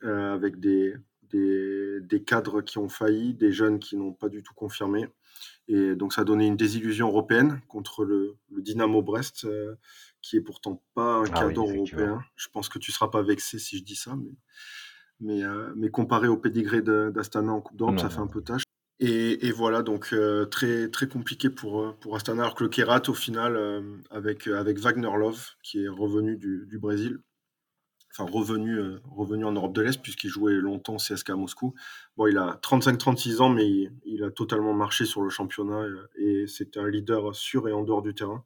avec 0.01 0.59
des, 0.59 0.93
des, 1.33 2.00
des, 2.01 2.24
cadres 2.24 2.62
qui 2.62 2.77
ont 2.77 2.89
failli, 2.89 3.33
des 3.33 3.51
jeunes 3.51 3.80
qui 3.80 3.97
n'ont 3.97 4.13
pas 4.13 4.30
du 4.30 4.44
tout 4.44 4.53
confirmé. 4.53 5.07
Et 5.68 5.95
donc 5.95 6.13
ça 6.13 6.21
a 6.21 6.24
donné 6.24 6.45
une 6.45 6.57
désillusion 6.57 7.07
européenne 7.07 7.62
contre 7.68 8.06
le, 8.06 8.38
le 8.51 8.62
Dynamo 8.62 9.01
Brest, 9.01 9.45
euh, 9.45 9.75
qui 10.21 10.38
est 10.38 10.41
pourtant 10.41 10.83
pas 10.94 11.15
un 11.15 11.25
ah 11.25 11.39
cadeau 11.39 11.68
oui, 11.68 11.77
européen. 11.77 12.24
Je 12.35 12.47
pense 12.50 12.69
que 12.69 12.80
tu 12.80 12.91
seras 12.91 13.09
pas 13.09 13.24
vexé 13.24 13.59
si 13.59 13.77
je 13.77 13.83
dis 13.83 13.95
ça, 13.95 14.15
mais, 14.15 14.31
mais, 15.19 15.44
euh, 15.44 15.74
mais 15.75 15.89
comparé 15.89 16.27
au 16.27 16.38
pédigré 16.38 16.81
d'Astana 16.81 17.51
en 17.51 17.62
Coupe 17.62 17.77
d'Europe, 17.77 18.00
ça 18.00 18.09
fait 18.09 18.19
un 18.19 18.27
peu 18.27 18.41
tâche. 18.41 18.63
Et, 19.00 19.47
et 19.47 19.51
voilà, 19.51 19.81
donc 19.81 20.09
euh, 20.13 20.45
très, 20.45 20.88
très 20.89 21.07
compliqué 21.07 21.50
pour, 21.50 21.95
pour 21.97 22.15
Astana, 22.15 22.44
alors 22.44 22.56
que 22.56 22.63
le 22.63 22.69
Kerat, 22.69 23.01
au 23.07 23.13
final, 23.13 23.57
avec, 24.12 24.47
avec 24.47 24.77
Wagner 24.79 25.09
Love, 25.18 25.45
qui 25.63 25.83
est 25.83 25.89
revenu 25.89 26.38
du, 26.38 26.65
du 26.68 26.77
Brésil, 26.77 27.19
enfin 28.15 28.30
revenu, 28.31 28.77
euh, 28.77 29.01
revenu 29.10 29.45
en 29.45 29.51
Europe 29.51 29.74
de 29.74 29.81
l'Est 29.81 30.01
puisqu'il 30.01 30.30
jouait 30.30 30.54
longtemps 30.54 30.98
CSK 30.98 31.31
à 31.31 31.36
Moscou. 31.36 31.74
Bon, 32.15 32.27
il 32.27 32.38
a 32.38 32.60
35-36 32.62 33.42
ans, 33.42 33.50
mais 33.50 33.68
il, 33.68 33.92
il, 34.06 34.24
a 34.24 34.31
totalement 34.31 34.74
marché 34.74 35.06
sur 35.06 35.21
le 35.21 35.30
championnat 35.30 35.81
euh, 35.81 36.07
et, 36.18 36.44
et 36.44 36.48
c'était 36.48 36.80
un 36.80 36.88
leader 36.88 37.36
sûr 37.36 37.68
et 37.68 37.74
en 37.74 37.83
dehors 37.83 38.01
du 38.01 38.13
terrain. 38.13 38.44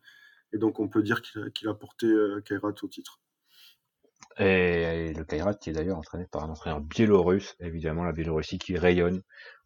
Et 0.53 0.57
donc 0.57 0.79
on 0.79 0.87
peut 0.87 1.03
dire 1.03 1.21
qu'il 1.21 1.41
a, 1.41 1.49
qu 1.49 1.67
a, 1.67 1.73
porté 1.73 2.07
euh, 2.07 2.41
Kairat 2.41 2.73
au 2.81 2.87
titre. 2.87 3.19
Et, 4.39 5.09
et 5.09 5.13
le 5.13 5.23
Kairat 5.25 5.55
qui 5.55 5.69
est 5.69 5.73
d'ailleurs 5.73 5.97
entraîné 5.97 6.25
par 6.31 6.43
un 6.43 6.49
entraîneur 6.49 6.79
biélorusse, 6.79 7.55
évidemment 7.59 8.03
la 8.03 8.13
Biélorussie 8.13 8.59
qui 8.59 8.77
rayonne 8.77 9.21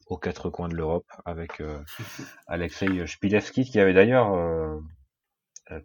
aux 0.08 0.18
quatre 0.18 0.50
coins 0.50 0.70
de 0.70 0.76
l'Europe 0.76 1.08
avec 1.26 1.62
euh, 1.62 1.80
Alexei 2.48 3.06
Spilevski 3.06 3.66
qui 3.66 3.80
avait 3.80 3.94
d'ailleurs 3.94 4.82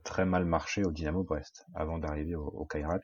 très 0.03 0.25
mal 0.25 0.45
marché 0.45 0.83
au 0.85 0.91
Dynamo 0.91 1.23
Brest 1.23 1.67
avant 1.75 1.99
d'arriver 1.99 2.35
au, 2.35 2.47
au 2.47 2.65
Kairat 2.65 3.03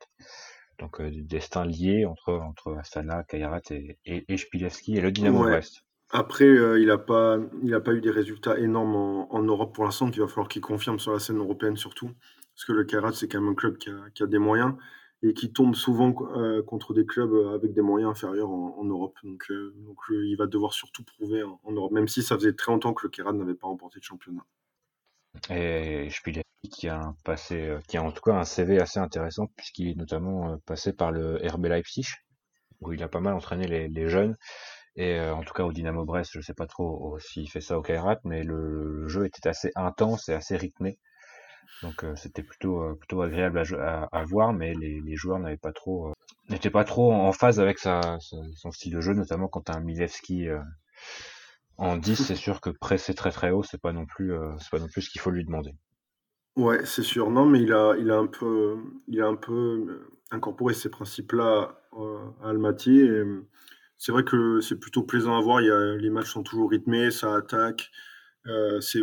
donc 0.78 1.00
euh, 1.00 1.10
du 1.10 1.22
destin 1.22 1.64
lié 1.64 2.04
entre, 2.04 2.32
entre 2.32 2.74
Astana, 2.74 3.24
Kairat 3.24 3.62
et, 3.70 3.98
et, 4.04 4.24
et 4.28 4.36
Spilevski 4.36 4.96
et 4.96 5.00
le 5.00 5.12
Dynamo 5.12 5.44
ouais. 5.44 5.50
Brest. 5.50 5.84
Après, 6.10 6.44
euh, 6.44 6.78
il 6.78 6.88
n'a 6.88 6.98
pas, 6.98 7.38
il 7.62 7.72
a 7.74 7.80
pas 7.80 7.94
eu 7.94 8.02
des 8.02 8.10
résultats 8.10 8.58
énormes 8.58 8.94
en, 8.94 9.34
en 9.34 9.42
Europe 9.42 9.74
pour 9.74 9.84
l'instant, 9.84 10.10
il 10.10 10.20
va 10.20 10.28
falloir 10.28 10.48
qu'il 10.48 10.60
confirme 10.60 10.98
sur 10.98 11.12
la 11.12 11.18
scène 11.18 11.38
européenne 11.38 11.76
surtout. 11.76 12.10
Parce 12.54 12.66
que 12.66 12.72
le 12.72 12.84
Kairat, 12.84 13.12
c'est 13.12 13.28
quand 13.28 13.40
même 13.40 13.52
un 13.52 13.54
club 13.54 13.78
qui 13.78 13.88
a, 13.88 14.10
qui 14.14 14.22
a, 14.22 14.26
des 14.26 14.38
moyens 14.38 14.74
et 15.22 15.32
qui 15.32 15.54
tombe 15.54 15.74
souvent 15.74 16.14
euh, 16.36 16.62
contre 16.62 16.92
des 16.92 17.06
clubs 17.06 17.32
avec 17.54 17.72
des 17.72 17.80
moyens 17.80 18.10
inférieurs 18.10 18.50
en, 18.50 18.76
en 18.78 18.84
Europe. 18.84 19.16
Donc, 19.24 19.50
euh, 19.50 19.72
donc 19.86 19.96
il 20.10 20.36
va 20.36 20.46
devoir 20.46 20.74
surtout 20.74 21.02
prouver 21.02 21.42
en, 21.42 21.58
en, 21.62 21.72
Europe, 21.72 21.92
même 21.92 22.08
si 22.08 22.22
ça 22.22 22.34
faisait 22.36 22.52
très 22.52 22.72
longtemps 22.72 22.92
que 22.92 23.06
le 23.06 23.10
Kairat 23.10 23.32
n'avait 23.32 23.54
pas 23.54 23.68
remporté 23.68 23.98
de 23.98 24.04
championnat. 24.04 24.44
Et 25.50 26.08
qui 26.70 26.88
a 26.88 26.98
un 26.98 27.16
passé, 27.24 27.68
euh, 27.68 27.80
qui 27.88 27.96
a 27.96 28.02
en 28.02 28.12
tout 28.12 28.22
cas 28.22 28.34
un 28.34 28.44
CV 28.44 28.80
assez 28.80 28.98
intéressant 29.00 29.46
puisqu'il 29.56 29.88
est 29.90 29.94
notamment 29.96 30.52
euh, 30.52 30.56
passé 30.66 30.92
par 30.92 31.10
le 31.10 31.36
RB 31.44 31.66
Leipzig 31.66 32.06
où 32.80 32.92
il 32.92 33.02
a 33.02 33.08
pas 33.08 33.20
mal 33.20 33.34
entraîné 33.34 33.66
les, 33.66 33.88
les 33.88 34.08
jeunes 34.08 34.36
et 34.96 35.18
euh, 35.18 35.34
en 35.34 35.42
tout 35.42 35.54
cas 35.54 35.64
au 35.64 35.72
Dynamo 35.72 36.04
Brest, 36.04 36.32
je 36.34 36.40
sais 36.40 36.54
pas 36.54 36.66
trop 36.66 37.18
s'il 37.18 37.48
fait 37.50 37.60
ça 37.60 37.78
au 37.78 37.82
Kairat, 37.82 38.18
mais 38.24 38.42
le, 38.42 38.92
le, 39.00 39.08
jeu 39.08 39.24
était 39.24 39.48
assez 39.48 39.70
intense 39.74 40.28
et 40.28 40.34
assez 40.34 40.56
rythmé. 40.56 40.98
Donc 41.82 42.04
euh, 42.04 42.14
c'était 42.16 42.42
plutôt 42.42 42.82
euh, 42.82 42.94
plutôt 42.94 43.22
agréable 43.22 43.58
à, 43.58 44.02
à, 44.02 44.08
à, 44.20 44.24
voir, 44.24 44.52
mais 44.52 44.74
les, 44.74 45.00
les 45.00 45.16
joueurs 45.16 45.38
n'avaient 45.38 45.56
pas 45.56 45.72
trop 45.72 46.12
n'étaient 46.50 46.70
pas 46.70 46.84
trop 46.84 47.12
en 47.12 47.32
phase 47.32 47.60
avec 47.60 47.78
sa, 47.78 48.18
son 48.20 48.70
style 48.72 48.92
de 48.94 49.00
jeu, 49.00 49.14
notamment 49.14 49.48
quand 49.48 49.70
un 49.70 49.80
Milevski 49.80 50.48
en 51.78 51.96
10, 51.96 52.16
c'est 52.16 52.36
sûr 52.36 52.60
que 52.60 52.70
presser 52.70 53.14
très 53.14 53.30
très 53.30 53.50
haut, 53.50 53.62
c'est 53.62 53.80
pas 53.80 53.92
non 53.92 54.06
plus 54.06 54.32
c'est 54.58 54.70
pas 54.70 54.78
non 54.78 54.88
plus 54.88 55.02
ce 55.02 55.10
qu'il 55.10 55.20
faut 55.20 55.30
lui 55.30 55.44
demander. 55.44 55.74
Ouais, 56.56 56.84
c'est 56.84 57.02
sûr. 57.02 57.30
Non, 57.30 57.46
mais 57.46 57.62
il 57.62 57.72
a, 57.72 57.94
il 57.98 58.10
a 58.10 58.18
un 58.18 58.26
peu, 58.26 58.76
il 59.08 59.20
a 59.22 59.26
un 59.26 59.36
peu 59.36 60.02
incorporé 60.30 60.74
ces 60.74 60.90
principes-là 60.90 61.80
euh, 61.94 62.18
à 62.42 62.50
Almaty. 62.50 63.00
Et 63.00 63.22
c'est 63.98 64.12
vrai 64.12 64.24
que 64.24 64.60
c'est 64.60 64.78
plutôt 64.78 65.02
plaisant 65.02 65.36
à 65.36 65.40
voir. 65.40 65.62
Il 65.62 65.68
y 65.68 65.70
a, 65.70 65.96
les 65.96 66.10
matchs 66.10 66.32
sont 66.32 66.42
toujours 66.42 66.70
rythmés, 66.70 67.10
ça 67.10 67.34
attaque. 67.34 67.90
Euh, 68.46 68.80
c'est 68.80 69.00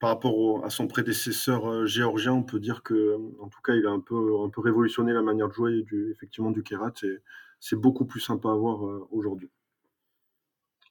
par 0.00 0.10
rapport 0.10 0.36
au, 0.38 0.64
à 0.64 0.70
son 0.70 0.88
prédécesseur 0.88 1.70
euh, 1.70 1.86
géorgien, 1.86 2.32
on 2.34 2.42
peut 2.44 2.60
dire 2.60 2.82
que, 2.82 3.16
en 3.40 3.48
tout 3.48 3.60
cas, 3.62 3.74
il 3.74 3.86
a 3.86 3.90
un 3.90 4.00
peu, 4.00 4.40
un 4.44 4.50
peu 4.50 4.60
révolutionné 4.60 5.12
la 5.12 5.22
manière 5.22 5.48
de 5.48 5.54
jouer 5.54 5.82
du, 5.82 6.10
effectivement 6.12 6.50
du 6.50 6.62
Kerat. 6.62 6.92
Et 7.02 7.18
c'est 7.60 7.76
beaucoup 7.76 8.04
plus 8.06 8.20
sympa 8.20 8.50
à 8.50 8.54
voir 8.54 8.82
aujourd'hui. 9.10 9.50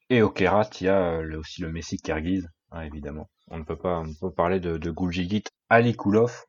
Et 0.09 0.21
au 0.21 0.29
Kerat, 0.29 0.69
il 0.81 0.85
y 0.85 0.89
a 0.89 1.19
aussi 1.37 1.61
le 1.61 1.71
Messi 1.71 1.97
Kirghiz, 1.97 2.49
hein, 2.71 2.81
évidemment. 2.81 3.29
On 3.49 3.57
ne 3.57 3.63
peut 3.63 3.77
pas, 3.77 3.99
on 3.99 4.13
peut 4.19 4.33
parler 4.33 4.59
de, 4.59 4.77
de 4.77 4.91
Gulgigit 4.91 5.43
Alikulov, 5.69 6.45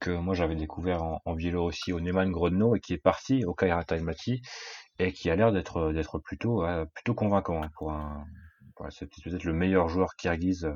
que 0.00 0.10
moi 0.10 0.34
j'avais 0.34 0.56
découvert 0.56 1.02
en, 1.02 1.20
en 1.24 1.34
Biélorussie 1.34 1.92
au 1.92 2.00
Neman 2.00 2.30
Grodno 2.30 2.74
et 2.76 2.80
qui 2.80 2.94
est 2.94 2.98
parti 2.98 3.44
au 3.44 3.54
Kairat 3.54 3.84
Almaty 3.90 4.42
et 4.98 5.12
qui 5.12 5.30
a 5.30 5.36
l'air 5.36 5.52
d'être 5.52 5.92
d'être 5.92 6.18
plutôt 6.18 6.64
euh, 6.64 6.84
plutôt 6.94 7.14
convaincant 7.14 7.62
hein, 7.62 7.70
pour 7.78 7.92
un 7.92 8.26
c'est 8.90 9.08
peut-être 9.22 9.44
le 9.44 9.52
meilleur 9.52 9.88
joueur 9.88 10.16
kirghiz 10.16 10.64
euh, 10.64 10.74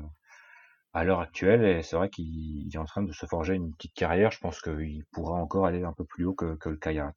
à 0.93 1.03
l'heure 1.03 1.19
actuelle. 1.19 1.63
Et 1.65 1.83
c'est 1.83 1.95
vrai 1.95 2.09
qu'il 2.09 2.67
est 2.73 2.77
en 2.77 2.85
train 2.85 3.03
de 3.03 3.11
se 3.11 3.25
forger 3.25 3.53
une 3.55 3.73
petite 3.73 3.93
carrière. 3.93 4.31
Je 4.31 4.39
pense 4.39 4.61
qu'il 4.61 5.03
pourra 5.11 5.35
encore 5.35 5.65
aller 5.65 5.83
un 5.83 5.93
peu 5.93 6.05
plus 6.05 6.25
haut 6.25 6.33
que, 6.33 6.55
que 6.55 6.69
le 6.69 6.77
Kairat 6.77 7.13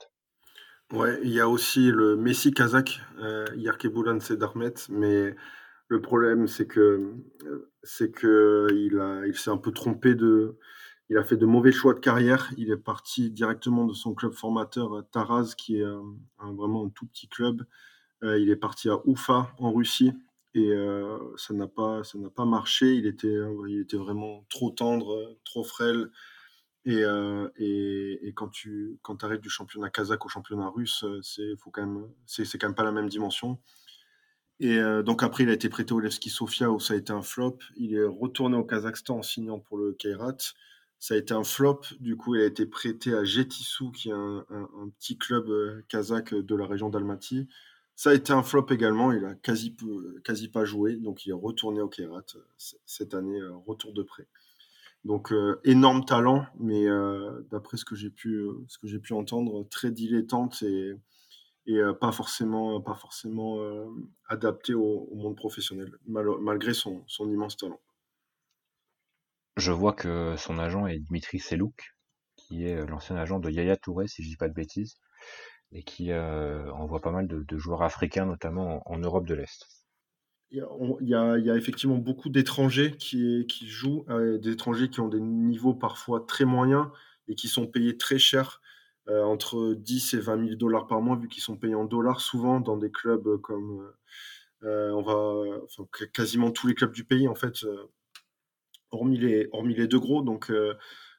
Ouais, 0.95 1.19
il 1.25 1.31
y 1.31 1.41
a 1.41 1.49
aussi 1.49 1.91
le 1.91 2.15
Messi 2.17 2.53
kazakh, 2.53 3.01
euh, 3.19 3.47
Yarkebulan 3.57 4.21
Sedarmet, 4.21 4.75
mais 4.91 5.35
le 5.89 6.01
problème, 6.01 6.47
c'est 6.47 6.69
que, 6.69 7.15
c'est 7.83 8.13
que 8.13 8.69
il 8.73 9.01
a, 9.01 9.27
il 9.27 9.37
s'est 9.37 9.51
un 9.51 9.57
peu 9.57 9.73
trompé 9.73 10.15
de, 10.15 10.57
il 11.09 11.19
a 11.19 11.25
fait 11.25 11.37
de 11.37 11.47
mauvais 11.47 11.73
choix 11.73 11.95
de 11.95 11.99
carrière. 11.99 12.51
Il 12.59 12.71
est 12.71 12.77
parti 12.77 13.31
directement 13.31 13.87
de 13.87 13.93
son 13.93 14.15
club 14.15 14.35
formateur 14.35 15.05
Taraz, 15.11 15.55
qui 15.57 15.81
est 15.81 15.87
vraiment 16.39 16.87
un 16.87 16.91
tout 16.91 17.07
petit 17.07 17.27
club. 17.29 17.65
Euh, 18.23 18.39
il 18.39 18.49
est 18.51 18.57
parti 18.57 18.89
à 18.89 18.99
Oufa 19.05 19.51
en 19.59 19.73
Russie 19.73 20.13
et 20.55 20.71
euh, 20.71 21.19
ça 21.37 21.55
n'a 21.55 21.67
pas, 21.67 22.05
ça 22.05 22.19
n'a 22.19 22.31
pas 22.31 22.45
marché. 22.45 22.95
Il 22.95 23.07
était, 23.07 23.37
il 23.69 23.81
était 23.81 23.97
vraiment 23.97 24.47
trop 24.49 24.71
tendre, 24.71 25.37
trop 25.45 25.65
frêle. 25.65 26.11
Et, 26.87 27.03
euh, 27.03 27.49
et, 27.57 28.33
quand 28.35 28.49
tu 28.49 28.99
quand 29.03 29.25
arrives 29.25 29.41
du 29.41 29.49
championnat 29.49 29.91
kazakh 29.91 30.25
au 30.27 30.29
championnat 30.29 30.69
russe, 30.69 31.05
c'est 31.23 31.57
faut 31.57 31.71
quand 31.71 31.87
même 31.87 32.09
c'est 32.27 32.59
quand 32.59 32.69
même 32.69 32.75
pas 32.75 32.85
la 32.85 32.93
même 32.93 33.09
dimension. 33.09 33.59
Et 34.61 34.79
euh, 34.79 35.03
donc 35.03 35.23
après, 35.23 35.43
il 35.45 35.51
a 35.51 35.53
été 35.53 35.69
prêté 35.69 35.93
au 35.93 36.01
Levski 36.01 36.31
Sofia 36.31 36.71
où 36.71 36.79
ça 36.79 36.95
a 36.95 36.97
été 36.97 37.13
un 37.13 37.23
flop. 37.23 37.59
Il 37.77 37.95
est 37.95 38.05
retourné 38.05 38.57
au 38.57 38.65
Kazakhstan 38.65 39.19
en 39.19 39.23
signant 39.23 39.59
pour 39.59 39.79
le 39.79 39.93
Kairat. 39.93 40.37
Ça 41.01 41.15
a 41.15 41.17
été 41.17 41.35
un 41.35 41.45
flop. 41.45 41.83
Du 42.01 42.17
coup, 42.17 42.35
il 42.37 42.43
a 42.43 42.47
été 42.47 42.67
prêté 42.67 43.15
à 43.15 43.25
Jetisu, 43.25 43.91
qui 43.93 44.11
est 44.11 44.13
un, 44.13 44.47
un, 44.49 44.89
petit 44.99 45.19
club 45.19 45.49
euh, 45.51 45.85
kazakh 45.89 46.35
de 46.35 46.55
la 46.55 46.67
région 46.67 46.89
d'Almaty. 46.89 47.49
Ça 47.97 48.11
a 48.11 48.15
été 48.15 48.33
un 48.33 48.43
flop 48.43 48.67
également. 48.71 49.13
Il 49.13 49.25
a 49.25 49.35
quasi, 49.35 49.77
quasi 50.25 50.49
pas 50.49 50.65
joué. 50.65 50.97
Donc, 50.97 51.27
il 51.27 51.31
est 51.31 51.33
retourné 51.33 51.81
au 51.81 51.89
Kairat 51.89 52.25
euh, 52.37 52.41
cette 52.87 53.15
année, 53.15 53.41
retour 53.67 53.93
de 53.93 54.03
prêt. 54.03 54.29
Donc, 55.05 55.33
énorme 55.65 56.05
talent, 56.05 56.47
mais 56.59 56.87
d'après 57.51 57.77
ce 57.77 57.85
que 57.85 57.95
j'ai 57.95 58.11
pu, 58.11 58.47
ce 58.69 58.79
que 58.79 58.87
j'ai 58.87 58.99
pu 58.99 59.13
entendre, 59.13 59.69
très 59.69 59.91
dilettante 59.91 60.63
et 61.67 61.79
euh, 61.79 61.95
pas 61.95 62.13
forcément, 62.13 62.81
pas 62.81 62.99
euh, 63.27 63.87
adapté 64.29 64.75
au, 64.75 65.09
monde 65.15 65.37
professionnel, 65.37 65.93
malgré 66.07 66.75
son, 66.75 67.05
immense 67.21 67.57
talent. 67.57 67.81
Je 69.57 69.73
vois 69.73 69.93
que 69.93 70.35
son 70.37 70.59
agent 70.59 70.87
est 70.87 70.99
Dimitri 70.99 71.39
Selouk, 71.39 71.95
qui 72.37 72.67
est 72.67 72.75
euh, 72.75 72.87
l'ancien 72.87 73.17
agent 73.17 73.39
de 73.39 73.51
Yaya 73.51 73.77
Touré, 73.77 74.09
si 74.09 74.23
je 74.23 74.29
dis 74.29 74.37
pas 74.37 74.49
de 74.49 74.55
bêtises, 74.55 74.97
et 75.73 75.83
qui 75.83 76.13
envoie 76.13 77.01
pas 77.01 77.11
mal 77.11 77.27
de, 77.27 77.59
joueurs 77.59 77.83
africains, 77.83 78.27
notamment 78.27 78.83
en, 78.89 78.99
Europe 78.99 79.27
de 79.27 79.35
l'Est. 79.35 79.84
Il 80.55 81.09
y, 81.09 81.15
a, 81.15 81.57
effectivement 81.57 81.97
beaucoup 81.97 82.29
d'étrangers 82.29 82.93
qui, 82.97 83.47
jouent, 83.67 84.05
des 84.41 84.53
étrangers 84.53 84.89
qui 84.89 85.01
ont 85.01 85.09
des 85.09 85.21
niveaux 85.21 85.75
parfois 85.75 86.25
très 86.27 86.45
moyens 86.45 86.87
et 87.27 87.35
qui 87.35 87.49
sont 87.49 87.67
payés 87.67 87.97
très 87.97 88.19
cher 88.19 88.61
euh, 89.09 89.23
entre 89.23 89.75
10 89.75 90.15
et 90.15 90.21
20 90.21 90.47
000 90.47 90.55
dollars 90.57 90.87
par 90.87 91.03
mois, 91.03 91.17
vu 91.17 91.29
qu'ils 91.29 91.43
sont 91.43 91.57
payés 91.57 91.75
en 91.75 91.85
dollars 91.85 92.21
souvent 92.21 92.61
dans 92.61 92.77
des 92.77 92.91
clubs 92.91 93.39
comme 93.43 93.87
euh, 94.63 94.91
on 94.93 95.03
va, 95.03 95.87
quasiment 96.13 96.51
tous 96.51 96.69
les 96.69 96.75
clubs 96.75 96.93
du 96.93 97.05
pays 97.05 97.29
en 97.29 97.35
fait, 97.35 97.65
euh, 97.65 97.91
hormis 98.93 99.19
les, 99.19 99.49
hormis 99.53 99.75
les 99.75 99.89
deux 99.89 99.99
gros. 99.99 100.23
Donc 100.23 100.51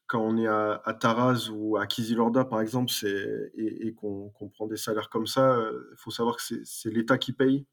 quand 0.08 0.22
on 0.22 0.38
est 0.38 0.48
à, 0.48 0.98
Taraz 1.00 1.50
ou 1.52 1.78
à 1.78 1.86
Kizilorda, 1.86 2.46
par 2.46 2.62
exemple, 2.62 2.92
c'est, 2.92 3.52
et, 3.56 3.94
qu'on, 3.94 4.32
prend 4.54 4.66
des 4.66 4.78
salaires 4.78 5.10
comme 5.10 5.28
ça, 5.28 5.60
il 5.92 5.98
faut 5.98 6.12
savoir 6.12 6.38
que 6.38 6.42
c'est, 6.64 6.90
l'État 6.90 7.18
qui 7.18 7.34
paye. 7.34 7.66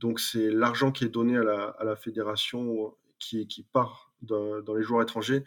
Donc, 0.00 0.20
c'est 0.20 0.50
l'argent 0.50 0.92
qui 0.92 1.04
est 1.04 1.08
donné 1.08 1.36
à 1.36 1.42
la, 1.42 1.64
à 1.64 1.84
la 1.84 1.96
fédération 1.96 2.94
qui, 3.18 3.46
qui 3.46 3.62
part 3.62 4.12
dans 4.22 4.74
les 4.74 4.82
joueurs 4.82 5.02
étrangers. 5.02 5.44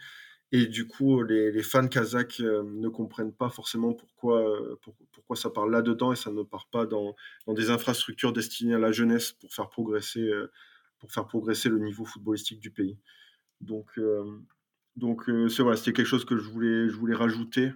Et 0.52 0.66
du 0.66 0.88
coup, 0.88 1.22
les, 1.22 1.62
fans 1.62 1.86
kazakhs 1.86 2.40
euh, 2.40 2.64
ne 2.64 2.88
comprennent 2.88 3.32
pas 3.32 3.50
forcément 3.50 3.92
pourquoi, 3.92 4.40
euh, 4.40 4.76
pourquoi 5.12 5.36
ça 5.36 5.48
part 5.48 5.68
là-dedans 5.68 6.12
et 6.12 6.16
ça 6.16 6.32
ne 6.32 6.42
part 6.42 6.66
pas 6.72 6.86
dans, 6.86 7.14
dans, 7.46 7.54
des 7.54 7.70
infrastructures 7.70 8.32
destinées 8.32 8.74
à 8.74 8.78
la 8.78 8.90
jeunesse 8.90 9.32
pour 9.32 9.52
faire 9.52 9.68
progresser, 9.68 10.22
euh, 10.22 10.50
pour 10.98 11.12
faire 11.12 11.28
progresser 11.28 11.68
le 11.68 11.78
niveau 11.78 12.04
footballistique 12.04 12.58
du 12.58 12.72
pays. 12.72 12.98
Donc, 13.60 14.00
donc 14.96 15.24
c'est 15.50 15.62
voilà, 15.62 15.76
c'était 15.76 15.92
quelque 15.92 16.06
chose 16.06 16.24
que 16.24 16.38
je 16.38 16.48
voulais, 16.48 16.88
je 16.88 16.96
voulais 16.96 17.14
rajouter 17.14 17.72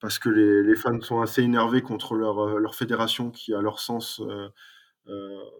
parce 0.00 0.18
que 0.18 0.28
les, 0.28 0.62
les, 0.62 0.76
fans 0.76 1.00
sont 1.00 1.22
assez 1.22 1.40
énervés 1.40 1.80
contre 1.80 2.14
leur, 2.14 2.58
leur 2.58 2.74
fédération 2.74 3.30
qui, 3.30 3.54
à 3.54 3.62
leur 3.62 3.80
sens, 3.80 4.20
euh, 4.20 4.48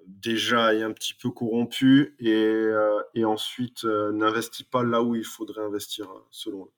déjà 0.06 0.74
est 0.74 0.82
un 0.82 0.92
petit 0.92 1.14
peu 1.14 1.30
corrompu 1.30 2.14
et, 2.18 2.32
euh, 2.32 3.02
ensuite 3.24 3.84
euh, 3.84 4.12
n'investit 4.12 4.64
pas 4.64 4.82
là 4.82 5.02
où 5.02 5.14
il 5.14 5.24
faudrait 5.24 5.62
investir 5.62 6.08
selon 6.30 6.64
eux. 6.64 6.72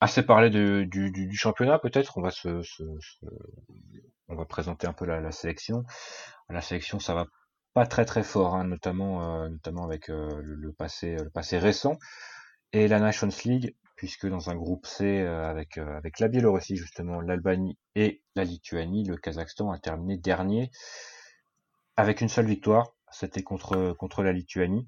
Assez 0.00 0.22
parlé 0.22 0.50
du, 0.50 1.30
championnat 1.34 1.78
peut-être, 1.78 2.18
on 2.18 2.22
va 2.22 2.30
on 4.28 4.36
va 4.36 4.44
présenter 4.44 4.86
un 4.86 4.92
peu 4.92 5.06
la, 5.06 5.32
sélection. 5.32 5.84
La 6.50 6.60
sélection 6.60 6.98
ça 6.98 7.14
va 7.14 7.26
pas 7.72 7.86
très 7.86 8.04
très 8.04 8.22
fort, 8.22 8.54
hein, 8.54 8.64
notamment 8.64 9.48
notamment 9.48 9.84
avec 9.84 10.08
le, 10.08 10.72
passé 10.72 11.16
le 11.16 11.30
passé 11.30 11.58
récent 11.58 11.98
et 12.72 12.88
la 12.88 13.00
Nations 13.00 13.30
League 13.44 13.74
puisque 14.04 14.28
dans 14.28 14.50
un 14.50 14.54
groupe 14.54 14.84
C 14.84 15.22
euh, 15.22 15.48
avec, 15.48 15.78
euh, 15.78 15.96
avec 15.96 16.20
la 16.20 16.28
Biélorussie, 16.28 16.76
justement, 16.76 17.22
l'Albanie 17.22 17.78
et 17.94 18.22
la 18.34 18.44
Lituanie, 18.44 19.02
le 19.02 19.16
Kazakhstan 19.16 19.70
a 19.70 19.78
terminé 19.78 20.18
dernier 20.18 20.70
avec 21.96 22.20
une 22.20 22.28
seule 22.28 22.44
victoire, 22.44 22.94
c'était 23.10 23.42
contre, 23.42 23.94
contre 23.94 24.22
la 24.22 24.32
Lituanie. 24.34 24.86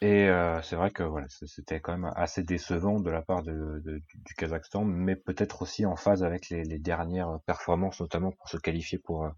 Et 0.00 0.26
euh, 0.30 0.62
c'est 0.62 0.74
vrai 0.74 0.90
que 0.90 1.02
voilà, 1.02 1.26
c'était 1.28 1.80
quand 1.80 1.92
même 1.92 2.10
assez 2.16 2.42
décevant 2.42 2.98
de 2.98 3.10
la 3.10 3.20
part 3.20 3.42
de, 3.42 3.82
du 3.84 4.34
Kazakhstan, 4.38 4.86
mais 4.86 5.14
peut-être 5.14 5.60
aussi 5.60 5.84
en 5.84 5.96
phase 5.96 6.24
avec 6.24 6.48
les, 6.48 6.78
dernières 6.78 7.40
performances, 7.44 8.00
notamment 8.00 8.32
pour 8.32 8.48
se 8.48 8.56
qualifier 8.56 8.96
pour, 8.96 9.28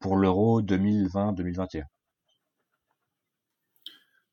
pour 0.00 0.16
l'Euro 0.16 0.60
2020-2021. 0.60 1.84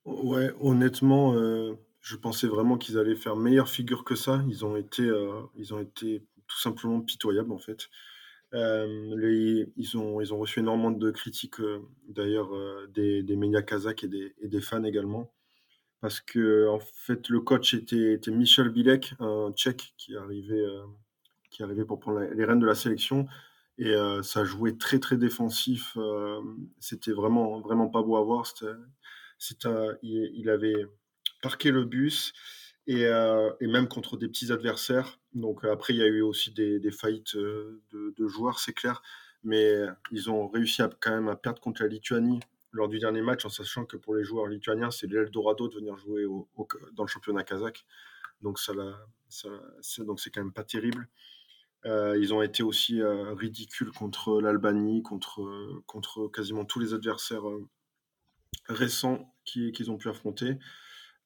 Ouais, 0.06 0.50
honnêtement, 0.60 1.36
je 2.02 2.16
pensais 2.16 2.48
vraiment 2.48 2.78
qu'ils 2.78 2.98
allaient 2.98 3.16
faire 3.16 3.36
meilleure 3.36 3.70
figure 3.70 4.04
que 4.04 4.16
ça. 4.16 4.44
Ils 4.48 4.66
ont 4.66 4.76
été, 4.76 5.04
euh, 5.04 5.42
ils 5.56 5.74
ont 5.74 5.80
été 5.80 6.24
tout 6.48 6.60
simplement 6.60 7.02
pitoyables 7.02 7.52
en 7.52 7.60
fait. 7.60 7.90
Euh, 8.56 9.68
ils, 9.78 9.98
ont, 9.98 10.22
ils 10.22 10.34
ont 10.34 10.40
reçu 10.40 10.60
énormément 10.60 10.92
de 10.92 11.12
critiques, 11.12 11.60
euh, 11.60 11.80
d'ailleurs, 12.08 12.50
des, 12.90 13.22
des, 13.22 13.36
médias 13.36 13.62
kazakhs 13.62 14.04
et 14.04 14.08
des, 14.08 14.62
fans 14.62 14.84
également. 14.84 15.32
Parce 16.02 16.20
que, 16.22 16.68
en 16.68 16.80
fait, 16.80 17.30
le 17.30 17.42
coach 17.42 17.74
était, 17.76 18.20
Michel 18.32 18.70
Bilek, 18.70 19.14
un 19.20 19.52
tchèque 19.54 19.94
qui 19.98 20.16
arrivait, 20.16 20.66
qui 21.52 21.62
arrivait 21.62 21.86
pour 21.86 22.00
prendre 22.00 22.22
les 22.22 22.46
rênes 22.46 22.60
de 22.60 22.66
la 22.66 22.76
sélection. 22.76 23.28
Et 23.78 23.94
ça 24.24 24.46
jouait 24.46 24.78
très, 24.78 25.00
très 25.00 25.18
défensif. 25.18 25.98
C'était 26.80 27.12
vraiment, 27.12 27.60
vraiment 27.60 27.90
pas 27.90 28.02
beau 28.02 28.16
à 28.16 28.24
voir. 28.24 28.46
C'était, 29.38 29.68
il, 30.02 30.50
avait 30.50 30.88
parquer 31.42 31.72
le 31.72 31.86
bus 31.86 32.34
et, 32.88 33.06
euh, 33.06 33.52
et, 33.60 33.68
même 33.68 33.88
contre 33.88 34.18
des 34.18 34.28
petits 34.28 34.52
adversaires. 34.52 35.20
Donc 35.34 35.64
après, 35.64 35.94
il 35.94 35.98
y 35.98 36.04
a 36.04 36.08
eu 36.08 36.22
aussi 36.22 36.52
des, 36.52 36.92
faillites 36.92 37.36
euh, 37.36 37.82
de, 37.92 38.28
joueurs, 38.28 38.60
c'est 38.60 38.74
clair, 38.74 39.02
mais 39.44 39.86
ils 40.12 40.30
ont 40.30 40.48
réussi 40.48 40.82
à, 40.82 40.90
quand 41.00 41.12
même 41.12 41.28
à 41.28 41.36
perdre 41.36 41.62
contre 41.62 41.84
la 41.84 41.88
Lituanie 41.88 42.40
lors 42.72 42.88
du 42.88 43.00
dernier 43.00 43.22
match, 43.22 43.46
en 43.46 43.50
sachant 43.50 43.86
que 43.86 43.98
pour 43.98 44.16
les 44.16 44.24
joueurs 44.24 44.48
lituaniens, 44.48 44.92
c'est 44.92 45.08
l'Eldorado 45.08 45.68
de 45.68 45.76
venir 45.76 45.98
jouer 45.98 46.26
dans 46.94 47.04
le 47.04 47.08
championnat 47.08 47.44
kazakh. 47.44 47.86
Donc 48.42 48.60
ça, 48.60 48.74
ça 49.28 49.50
c'est, 49.82 50.04
quand 50.32 50.42
même 50.42 50.54
pas 50.54 50.64
terrible. 50.64 51.08
Euh, 51.86 52.18
ils 52.20 52.34
ont 52.34 52.42
été 52.42 52.62
aussi 52.62 53.02
euh, 53.02 53.34
ridicules 53.34 53.92
contre 53.92 54.42
l'Albanie, 54.42 55.02
contre, 55.02 55.82
contre 55.86 56.28
quasiment 56.28 56.66
tous 56.66 56.80
les 56.80 56.94
adversaires 56.94 57.44
récents 58.68 59.34
qu'ils 59.46 59.90
ont 59.90 59.98
pu 59.98 60.10
affronter. 60.10 60.58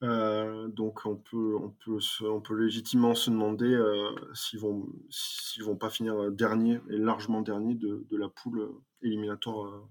Euh, 0.04 0.68
donc 0.68 1.06
on 1.06 1.16
peut, 1.16 1.56
on, 1.56 1.70
peut 1.70 2.00
on 2.24 2.42
peut 2.42 2.56
légitimement 2.56 3.16
se 3.16 3.30
demander 3.30 3.74
euh, 3.74 4.10
s'ils 4.34 4.60
vont 4.60 4.86
s'ils 5.10 5.64
vont 5.64 5.78
pas 5.78 5.90
finir 5.90 6.30
dernier 6.30 6.82
et 6.90 6.98
largement 6.98 7.42
dernier 7.42 7.76
de, 7.76 8.06
de 8.10 8.18
la 8.18 8.28
poule 8.28 8.70
éliminatoire 9.02 9.66
euh, 9.66 9.88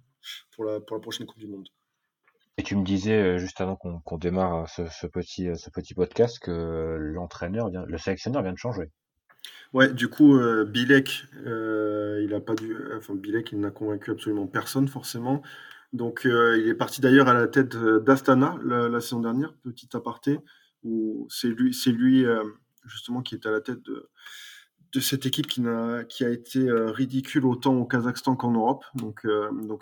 pour, 0.50 0.66
la, 0.66 0.80
pour 0.80 0.96
la 0.96 1.00
prochaine 1.00 1.26
Coupe 1.26 1.38
du 1.38 1.46
Monde. 1.46 1.66
Et 2.58 2.62
tu 2.62 2.76
me 2.76 2.84
disais 2.84 3.38
juste 3.38 3.62
avant 3.62 3.76
qu'on 3.76 4.18
démarre 4.18 4.68
ce, 4.68 4.82
ce, 4.86 5.06
petit, 5.06 5.48
ce 5.56 5.70
petit 5.70 5.94
podcast 5.94 6.38
que 6.38 6.98
l'entraîneur, 7.14 7.70
le 7.70 7.98
sélectionneur 7.98 8.42
vient 8.42 8.52
de 8.52 8.58
changer. 8.58 8.90
Ouais, 9.72 9.90
du 9.90 10.08
coup, 10.08 10.38
Bilek, 10.66 11.24
il 11.46 12.34
a 12.34 12.40
pas 12.40 12.54
dû, 12.54 12.76
enfin 12.94 13.14
Bilek, 13.14 13.52
il 13.52 13.60
n'a 13.60 13.70
convaincu 13.70 14.10
absolument 14.10 14.46
personne 14.46 14.86
forcément. 14.86 15.42
Donc, 15.92 16.24
euh, 16.24 16.58
il 16.58 16.68
est 16.68 16.74
parti 16.74 17.00
d'ailleurs 17.00 17.28
à 17.28 17.34
la 17.34 17.46
tête 17.46 17.76
d'Astana 17.76 18.58
la, 18.64 19.00
saison 19.00 19.20
dernière, 19.20 19.52
petit 19.62 19.88
aparté, 19.94 20.38
où 20.82 21.26
c'est 21.30 21.48
lui, 21.48 22.24
euh, 22.24 22.42
justement 22.86 23.22
qui 23.22 23.34
est 23.34 23.46
à 23.46 23.50
la 23.50 23.60
tête 23.60 23.82
de, 23.82 24.08
cette 25.00 25.26
équipe 25.26 25.46
qui, 25.46 25.64
a 25.66 26.30
été 26.30 26.68
euh, 26.68 26.90
ridicule 26.90 27.46
autant 27.46 27.74
au 27.76 27.84
Kazakhstan 27.84 28.36
qu'en 28.36 28.52
Europe. 28.52 28.84
Donc, 28.94 29.22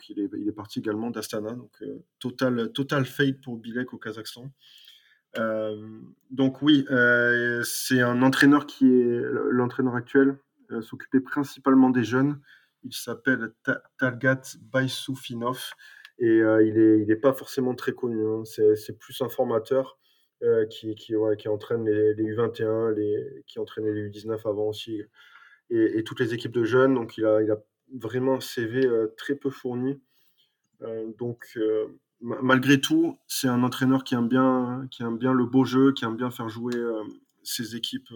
il, 0.09 0.19
est, 0.19 0.53
parti 0.53 0.81
également 0.81 1.11
d'Astana. 1.11 1.57
Total, 2.19 2.73
total 2.73 3.07
fade 3.07 3.41
pour 3.41 3.57
Bilek 3.57 3.93
au 3.93 3.99
Kazakhstan. 3.99 4.53
donc 6.31 6.61
oui, 6.61 6.85
c'est 7.63 8.01
un 8.01 8.23
entraîneur 8.23 8.67
qui 8.67 8.87
est 8.87 9.23
l'entraîneur 9.51 9.95
actuel, 9.95 10.39
s'occupait 10.81 11.21
principalement 11.21 11.91
des 11.91 12.05
jeunes. 12.05 12.41
Il 12.83 12.95
s'appelle 12.95 13.53
Talgat 13.99 14.57
Baisoufinov 14.73 15.73
et 16.21 16.39
il 16.39 16.75
n'est 16.75 17.03
il 17.03 17.11
est 17.11 17.17
pas 17.17 17.33
forcément 17.33 17.75
très 17.75 17.93
connu. 17.93 18.27
Hein. 18.27 18.45
C'est 18.45 18.99
plus 18.99 19.21
un 19.23 19.29
formateur 19.29 19.99
qui, 20.71 20.95
qui, 20.95 21.15
qui, 21.39 21.49
entraîne 21.49 21.85
les, 21.85 22.15
U21, 22.15 22.95
les, 22.95 23.43
qui 23.47 23.59
entraînait 23.59 23.93
les 23.93 24.09
U19 24.09 24.49
avant 24.49 24.69
aussi, 24.69 25.03
et, 25.71 26.03
toutes 26.05 26.21
les 26.21 26.35
équipes 26.35 26.53
de 26.53 26.65
jeunes. 26.65 26.95
Donc 26.95 27.17
il 27.19 27.25
a, 27.25 27.43
il 27.43 27.51
a 27.51 27.59
vraiment 27.95 28.35
un 28.35 28.41
CV 28.41 28.89
très 29.17 29.35
peu 29.35 29.51
fourni. 29.51 30.01
donc 31.19 31.59
malgré 32.21 32.81
tout, 32.81 33.19
c'est 33.27 33.49
un 33.49 33.63
entraîneur 33.63 34.05
qui 34.05 34.15
aime, 34.15 34.29
bien, 34.29 34.87
qui 34.91 35.03
aime 35.03 35.19
bien 35.19 35.33
le 35.33 35.47
beau 35.47 35.65
jeu, 35.65 35.93
qui 35.93 36.05
aime 36.05 36.17
bien 36.17 36.31
faire 36.31 36.49
jouer 36.49 36.75
ses 37.43 37.77
équipes 37.77 38.09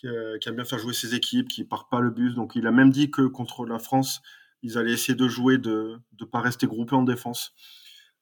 qui, 0.00 0.48
aime 0.48 0.54
bien 0.54 0.64
faire 0.64 0.78
jouer 0.78 0.94
ses 0.94 1.14
équipes, 1.14 1.48
qui 1.48 1.64
part 1.64 1.88
pas 1.88 2.00
le 2.00 2.10
bus. 2.10 2.34
Donc 2.34 2.52
il 2.54 2.66
a 2.66 2.70
même 2.70 2.90
dit 2.90 3.10
que 3.10 3.22
contre 3.22 3.66
la 3.66 3.78
France, 3.78 4.22
ils 4.62 4.78
allaient 4.78 4.92
essayer 4.92 5.14
de 5.14 5.28
jouer, 5.28 5.58
de 5.58 5.98
ne 6.20 6.24
pas 6.24 6.40
rester 6.40 6.66
groupés 6.66 6.96
en 6.96 7.02
défense. 7.02 7.54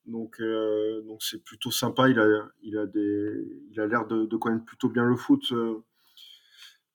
Donc 0.07 0.41
euh, 0.41 1.03
donc 1.03 1.23
c'est 1.23 1.43
plutôt 1.43 1.71
sympa. 1.71 2.09
Il 2.09 2.19
a 2.19 2.27
il 2.63 2.77
a 2.79 3.87
l'air 3.87 4.07
de, 4.07 4.37
connaître 4.37 4.65
plutôt 4.65 4.89
bien 4.89 5.05
le 5.05 5.17
foot 5.17 5.53
euh. 5.53 5.85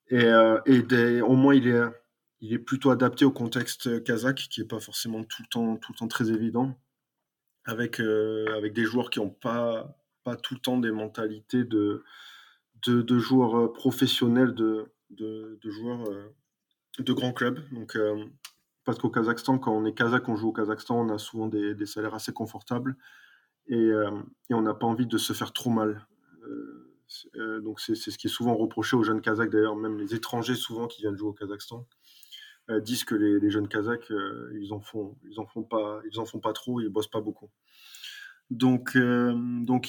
et, 0.09 0.25
euh, 0.25 0.59
et 0.65 1.21
au 1.21 1.35
moins 1.35 1.53
il 1.53 1.67
est 1.67 1.81
il 2.41 2.53
est 2.53 2.59
plutôt 2.59 2.89
adapté 2.89 3.23
au 3.23 3.31
contexte 3.31 4.03
kazakh 4.03 4.47
qui 4.49 4.61
est 4.61 4.67
pas 4.67 4.79
forcément 4.79 5.23
tout 5.23 5.43
le 5.43 5.47
temps 5.47 5.77
tout 5.77 5.93
le 5.93 5.97
temps 5.97 6.07
très 6.07 6.31
évident 6.31 6.75
avec 7.65 7.99
avec 7.99 8.73
des 8.73 8.83
joueurs 8.83 9.11
qui 9.11 9.19
ont 9.19 9.29
pas 9.29 9.95
pas 10.23 10.35
tout 10.35 10.55
le 10.55 10.59
temps 10.59 10.79
des 10.79 10.91
mentalités 10.91 11.63
de 11.63 12.03
de, 12.87 13.19
joueurs 13.19 13.57
euh, 13.57 13.73
professionnels, 13.73 14.53
de, 14.53 14.91
de, 15.09 15.57
joueurs 15.63 16.09
euh, 16.09 16.35
de 16.99 17.13
grands 17.13 17.33
clubs. 17.33 17.59
Donc, 17.71 17.97
parce 18.85 18.99
qu'au 18.99 19.09
Kazakhstan, 19.09 19.59
quand 19.59 19.73
on 19.73 19.85
est 19.85 19.93
kazakh, 19.93 20.27
on 20.29 20.35
joue 20.35 20.49
au 20.49 20.53
Kazakhstan, 20.53 20.99
on 20.99 21.09
a 21.09 21.17
souvent 21.17 21.47
des, 21.47 21.85
salaires 21.85 22.13
assez 22.13 22.33
confortables 22.33 22.97
et, 23.67 23.89
et 24.49 24.53
on 24.53 24.61
n'a 24.61 24.73
pas 24.73 24.87
envie 24.87 25.07
de 25.07 25.17
se 25.17 25.33
faire 25.33 25.53
trop 25.53 25.69
mal. 25.69 26.05
donc 27.61 27.79
c'est 27.79 27.95
ce 27.95 28.17
qui 28.17 28.27
est 28.27 28.29
souvent 28.29 28.55
reproché 28.55 28.95
aux 28.97 29.03
jeunes 29.03 29.21
kazakhs, 29.21 29.49
d'ailleurs 29.49 29.75
même 29.75 29.97
les 29.97 30.15
étrangers 30.15 30.55
souvent 30.55 30.87
qui 30.87 31.01
viennent 31.01 31.15
jouer 31.15 31.29
au 31.29 31.33
Kazakhstan 31.33 31.87
disent 32.81 33.03
que 33.03 33.15
les, 33.15 33.49
jeunes 33.49 33.67
kazakhs 33.67 34.11
ils 34.53 34.73
en 34.73 34.79
font 34.79 35.15
ils 35.29 35.39
en 35.39 35.45
font 35.45 35.63
pas 35.63 36.01
ils 36.11 36.19
en 36.19 36.25
font 36.25 36.39
pas 36.39 36.53
trop, 36.53 36.81
ils 36.81 36.89
bossent 36.89 37.07
pas 37.07 37.21
beaucoup. 37.21 37.49
Donc, 38.49 38.95
euh, 38.95 39.33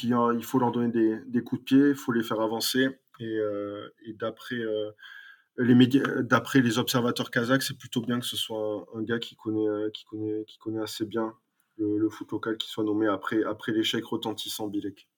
il, 0.03 0.45
faut 0.45 0.59
leur 0.59 0.73
donner 0.73 1.21
des, 1.27 1.43
coups 1.43 1.61
de 1.61 1.65
pied, 1.65 1.89
il 1.91 1.95
faut 1.95 2.13
les 2.13 2.23
faire 2.23 2.41
avancer. 2.41 2.89
Et, 3.21 3.39
euh, 3.39 3.89
d'après 4.19 4.57
euh, 4.57 4.91
médias, 5.59 6.03
d'après 6.23 6.61
les 6.61 6.79
observateurs 6.79 7.31
kazakhs, 7.31 7.63
c'est 7.63 7.79
plutôt 7.79 8.01
bien 8.01 8.21
que 8.21 8.27
ce 8.27 8.37
soit 8.37 8.87
un, 8.95 9.03
gars 9.03 9.19
qui 9.19 9.37
connaît, 9.37 9.91
qui 9.93 10.05
connaît, 10.05 10.45
qui 10.47 10.59
connaît 10.59 10.83
assez 10.83 11.07
bien 11.07 11.35
le, 11.77 12.09
foot 12.09 12.31
local, 12.33 12.57
qui 12.57 12.69
soit 12.69 12.85
nommé 12.85 13.07
après, 13.07 13.43
après 13.45 13.73
l'échec 13.73 14.05
retentissant 14.05 14.69
Bilek. 14.69 15.09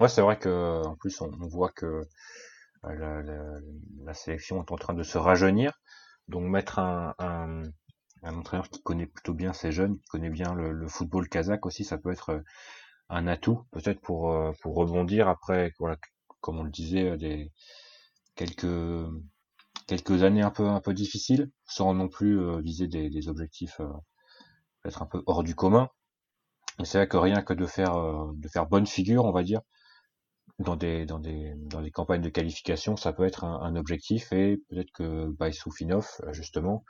Ouais, 0.00 0.08
c'est 0.08 0.22
vrai 0.22 0.38
que 0.38 0.82
en 0.86 0.96
plus 0.96 1.20
on, 1.20 1.30
voit 1.48 1.70
que 1.70 2.02
la, 2.84 3.22
la, 3.22 4.14
sélection 4.14 4.62
est 4.62 4.70
en 4.70 4.76
train 4.76 4.94
de 4.94 5.02
se 5.02 5.18
rajeunir. 5.18 5.72
Donc 6.28 6.44
mettre 6.44 6.78
un, 6.78 7.14
un, 7.18 7.62
entraîneur 8.22 8.68
qui 8.68 8.82
connaît 8.82 9.06
plutôt 9.06 9.34
bien 9.34 9.52
ces 9.52 9.72
jeunes, 9.72 9.98
qui 9.98 10.04
connaît 10.08 10.30
bien 10.30 10.54
le, 10.54 10.86
football 10.88 11.28
kazakh 11.28 11.66
aussi, 11.66 11.84
ça 11.84 11.98
peut 11.98 12.12
être 12.12 12.30
euh, 12.30 12.40
un 13.08 13.26
atout 13.26 13.64
peut-être 13.72 14.00
pour 14.00 14.32
euh, 14.32 14.52
pour 14.62 14.74
rebondir 14.76 15.28
après 15.28 15.72
voilà, 15.78 15.96
comme 16.40 16.58
on 16.58 16.64
le 16.64 16.70
disait 16.70 17.10
euh, 17.10 17.16
des 17.16 17.50
quelques 18.38 19.10
quelques 19.88 20.22
années 20.22 20.42
un 20.42 20.50
peu 20.50 20.66
un 20.66 20.80
peu 20.80 20.94
difficiles 20.94 21.50
sans 21.66 21.92
non 21.94 22.08
plus 22.08 22.62
viser 22.62 22.86
des, 22.86 23.28
objectifs 23.28 23.78
peut-être 24.82 25.02
un 25.02 25.06
peu 25.06 25.22
hors 25.26 25.42
du 25.42 25.54
commun 25.54 25.88
et 26.80 26.84
c'est 26.84 26.98
vrai 26.98 27.08
que 27.08 27.16
rien 27.16 27.42
que 27.42 27.52
de 27.52 27.66
faire 27.66 27.96
de 28.34 28.48
faire 28.48 28.66
bonne 28.66 28.86
figure 28.86 29.24
on 29.24 29.32
va 29.32 29.42
dire 29.42 29.60
dans 30.58 30.76
des 30.76 31.04
dans 31.04 31.18
des 31.18 31.54
dans 31.56 31.82
des 31.82 31.90
campagnes 31.90 32.22
de 32.22 32.28
qualification 32.28 32.96
ça 32.96 33.12
peut 33.12 33.24
être 33.24 33.44
un, 33.44 33.74
objectif 33.76 34.32
et 34.32 34.58
peut-être 34.68 34.92
que 34.92 35.26
Baïsoufinov 35.32 36.06
justement 36.32 36.84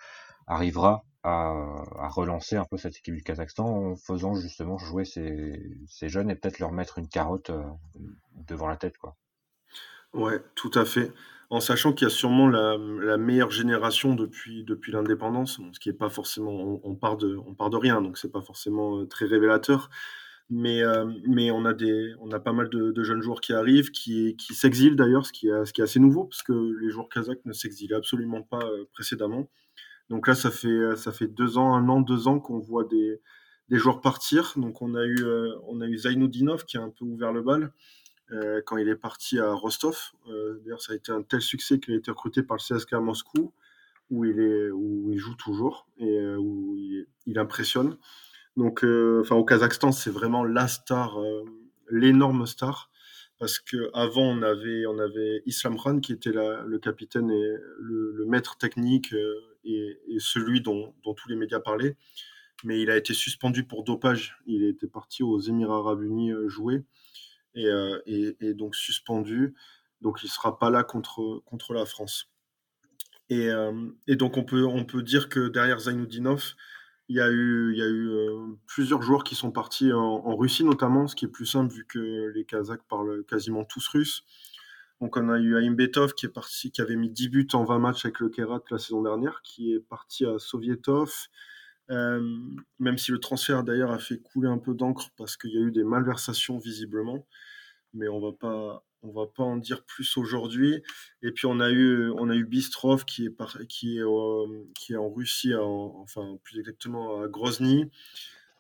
arrivera 0.47 1.05
à, 1.23 2.09
relancer 2.09 2.57
un 2.57 2.65
peu 2.65 2.77
cette 2.77 2.97
équipe 2.97 3.15
du 3.15 3.23
Kazakhstan 3.23 3.67
en 3.67 3.97
faisant 3.97 4.35
justement 4.35 4.79
jouer 4.79 5.05
ces, 5.05 6.09
jeunes 6.09 6.31
et 6.31 6.35
peut-être 6.35 6.59
leur 6.59 6.73
mettre 6.73 6.99
une 6.99 7.09
carotte 7.09 7.51
euh, 7.51 7.63
devant 8.33 8.67
la 8.69 8.77
tête. 8.77 8.97
Quoi. 8.99 9.17
Ouais, 10.15 10.43
tout 10.55 10.71
à 10.75 10.85
fait. 10.85 11.13
En 11.51 11.61
sachant 11.61 11.93
qu'il 11.95 12.07
y 12.07 12.11
a 12.11 12.15
sûrement 12.15 12.47
la, 12.49 13.17
meilleure 13.17 13.51
génération 13.51 14.15
depuis, 14.15 14.65
depuis 14.65 14.93
l'indépendance, 14.93 15.61
ce 15.73 15.81
qui 15.81 15.89
est 15.89 15.95
pas 15.95 16.11
forcément, 16.11 16.81
on, 16.85 16.95
part 16.95 17.17
de, 17.17 17.39
on 17.47 17.55
part 17.55 17.71
de 17.71 17.77
rien, 17.79 18.03
donc 18.03 18.19
c'est 18.19 18.31
pas 18.31 18.43
forcément 18.43 19.01
euh, 19.01 19.07
très 19.07 19.25
révélateur. 19.25 19.89
Mais, 20.51 20.83
euh, 20.83 21.07
mais 21.27 21.51
on, 21.51 21.65
a 21.65 21.75
des, 21.75 22.15
on 22.21 22.31
a 22.33 22.41
pas 22.41 22.53
mal 22.53 22.69
de, 22.71 23.03
jeunes 23.03 23.23
joueurs 23.23 23.41
qui 23.41 23.53
arrivent, 23.53 23.91
qui, 23.91 24.37
qui 24.37 24.55
s'exilent 24.55 24.97
d'ailleurs, 24.97 25.27
ce, 25.27 25.33
qui 25.33 25.49
est, 25.49 25.65
ce 25.65 25.73
qui 25.73 25.81
est 25.81 25.85
assez 25.85 26.01
nouveau, 26.01 26.25
parce 26.25 26.43
que 26.43 26.53
les 26.81 26.91
joueurs 26.91 27.09
kazakhs 27.09 27.45
ne 27.45 27.53
s'exilaient 27.53 27.97
absolument 27.97 28.43
pas 28.43 28.63
précédemment. 28.93 29.49
Donc 30.11 30.27
là, 30.27 30.35
ça 30.35 30.51
fait, 30.51 30.69
euh, 30.69 30.97
ça 30.97 31.13
fait 31.13 31.29
deux 31.29 31.59
ans, 31.59 31.75
un 31.75 31.89
an, 31.89 32.01
deux 32.01 32.29
ans 32.29 32.41
qu'on 32.41 32.59
voit 32.59 32.85
des, 32.85 33.21
des 33.69 33.77
joueurs 33.77 34.01
partir. 34.01 34.55
Donc 34.57 34.83
on 34.83 34.95
a 34.95 35.05
eu, 35.05 35.23
euh, 35.23 35.55
on 35.67 35.81
a 35.81 35.87
eu 35.87 35.99
Zainoudinov 35.99 36.65
qui 36.65 36.79
a 36.79 36.83
un 36.83 36.91
peu 36.91 37.05
ouvert 37.05 37.33
le 37.33 37.43
bal 37.43 37.73
euh, 38.33 38.61
quand 38.65 38.77
il 38.77 38.89
est 38.89 38.97
parti 38.97 39.39
à 39.39 39.53
Rostov. 39.53 40.13
D'ailleurs, 40.27 40.83
ça 40.83 40.93
a 40.93 40.97
été 40.97 41.13
un 41.13 41.23
tel 41.23 41.41
succès 41.41 41.79
qu'il 41.79 41.95
a 41.95 41.97
été 41.97 42.11
recruté 42.11 42.43
par 42.43 42.57
le 42.57 42.77
CSK 42.77 42.95
Moscou, 42.95 43.53
où 44.11 44.25
il, 44.25 44.41
est, 44.41 44.71
où 44.71 45.13
il 45.13 45.19
joue 45.19 45.35
toujours 45.35 45.87
et 45.99 46.21
où 46.37 46.77
il, 47.27 47.39
impressionne. 47.39 47.99
Donc, 48.57 48.85
enfin, 48.85 49.37
au 49.37 49.45
Kazakhstan, 49.45 49.93
c'est 49.93 50.11
vraiment 50.11 50.45
la 50.45 50.67
star, 50.67 51.19
l'énorme 51.91 52.47
star 52.47 52.91
parce 53.39 53.61
que 53.61 53.91
avant 53.95 54.25
on 54.25 54.43
avait 54.43 54.85
on 54.87 54.99
avait 54.99 55.43
Islam 55.47 55.77
Khan 55.77 56.01
qui 56.01 56.13
était 56.13 56.33
le 56.33 56.79
capitaine 56.79 57.31
et 57.31 57.55
le, 57.79 58.25
maître 58.27 58.57
technique 58.59 59.15
et, 59.65 59.99
celui 60.19 60.61
dont, 60.61 60.95
tous 61.03 61.29
les 61.29 61.37
médias 61.37 61.61
parlaient. 61.61 61.97
Mais 62.65 62.81
il 62.81 62.91
a 62.91 62.97
été 62.97 63.15
suspendu 63.15 63.65
pour 63.65 63.85
dopage. 63.85 64.37
Il 64.47 64.65
était 64.65 64.89
parti 64.89 65.23
aux 65.23 65.39
Émirats 65.39 65.77
Arabes 65.77 66.03
Unis 66.03 66.33
euh, 66.33 66.49
euh, 67.67 68.01
et, 68.07 68.55
donc 68.55 68.77
suspendu. 68.77 69.55
Donc 70.01 70.23
il 70.23 70.27
ne 70.27 70.31
sera 70.31 70.59
pas 70.59 70.71
là 70.71 70.85
contre, 70.85 71.43
contre 71.45 71.75
la 71.75 71.87
France. 71.87 72.31
Et, 73.31 73.51
euh, 73.51 73.91
donc 74.09 74.37
on 74.37 74.45
peut, 74.45 74.65
on 74.65 74.85
peut 74.85 75.03
dire 75.03 75.29
que 75.29 75.49
derrière 75.49 75.81
Zainoudinov, 75.81 76.55
il 77.09 77.17
y 77.17 77.21
a 77.21 77.31
eu, 77.31 77.73
il 77.73 77.79
y 77.79 77.83
a 77.83 77.89
eu 77.89 78.11
plusieurs 78.67 79.03
joueurs 79.03 79.25
qui 79.25 79.35
sont 79.35 79.51
partis 79.51 79.93
en, 79.93 80.37
Russie 80.37 80.65
notamment, 80.65 81.09
ce 81.09 81.17
qui 81.17 81.25
est 81.25 81.29
plus 81.29 81.47
simple 81.47 81.73
vu 81.73 81.87
que 81.87 82.31
les 82.35 82.45
Kazakhs 82.45 82.83
parlent 82.89 83.25
quasiment 83.25 83.65
tous 83.65 83.87
russe. 83.89 84.25
Donc 85.01 85.17
on 85.17 85.29
a 85.31 85.39
eu 85.39 85.57
Aimbetov 85.57 86.15
qui 86.15 86.27
est 86.27 86.31
parti, 86.31 86.71
qui 86.71 86.81
avait 86.81 86.97
mis 86.97 87.09
10 87.09 87.29
buts 87.29 87.49
en 87.53 87.65
20 87.65 87.79
matchs 87.79 88.05
avec 88.05 88.21
le 88.21 88.29
Kerat 88.29 88.61
la 88.71 88.79
saison 88.79 89.03
dernière, 89.03 89.41
qui 89.43 89.73
est 89.73 89.81
parti 89.81 90.27
à 90.27 90.39
Sovietov. 90.39 91.29
Euh, 91.91 92.39
même 92.79 92.99
si 92.99 93.13
le 93.13 93.19
transfert 93.19 93.65
d'ailleurs 93.65 93.93
a 93.93 93.99
fait 93.99 94.19
couler 94.19 94.49
un 94.49 94.59
peu 94.59 94.75
d'encre 94.75 95.09
parce 95.17 95.39
qu'il 95.39 95.51
y 95.51 95.57
a 95.57 95.61
eu 95.61 95.73
des 95.73 95.85
malversations 95.85 96.59
visiblement, 96.59 97.27
mais 97.95 98.09
on 98.09 98.21
va 98.21 98.33
pas, 98.33 98.85
on 99.03 99.11
va 99.11 99.27
pas 99.27 99.43
en 99.43 99.57
dire 99.57 99.85
plus 99.85 100.17
aujourd'hui. 100.17 100.83
Et 101.23 101.33
puis 101.33 101.47
on 101.47 101.61
a 101.61 101.71
eu, 101.71 102.11
on 102.11 102.31
a 102.31 102.35
eu 102.35 102.45
Bistrov 102.45 103.05
qui 103.05 103.27
est, 103.27 103.67
qui 103.67 103.99
est, 103.99 104.05
qui 104.75 104.93
est 104.93 104.97
en 104.97 105.11
Russie, 105.11 105.55
enfin 105.55 106.39
plus 106.43 106.59
exactement 106.59 107.23
à 107.23 107.29
Grozny. 107.29 107.91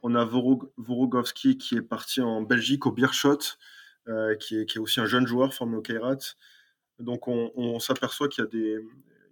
On 0.03 0.14
a 0.14 0.25
Vorogovski 0.25 1.59
qui 1.59 1.77
est 1.77 1.83
parti 1.83 2.21
en 2.21 2.43
Belgique 2.43 2.87
au 2.87 2.93
Beerschot. 2.93 3.57
Euh, 4.09 4.37
qui, 4.37 4.57
est, 4.57 4.79
aussi 4.79 5.01
un 5.01 5.07
jeune 5.07 5.27
joueur 5.27 5.53
formé 5.53 5.77
au 5.77 5.83
Kairat. 5.83 6.17
Donc 6.99 7.29
on, 7.29 7.79
s'aperçoit 7.79 8.29
qu'il 8.29 8.43
y 8.43 8.47
a 8.47 8.51
des, 8.51 8.79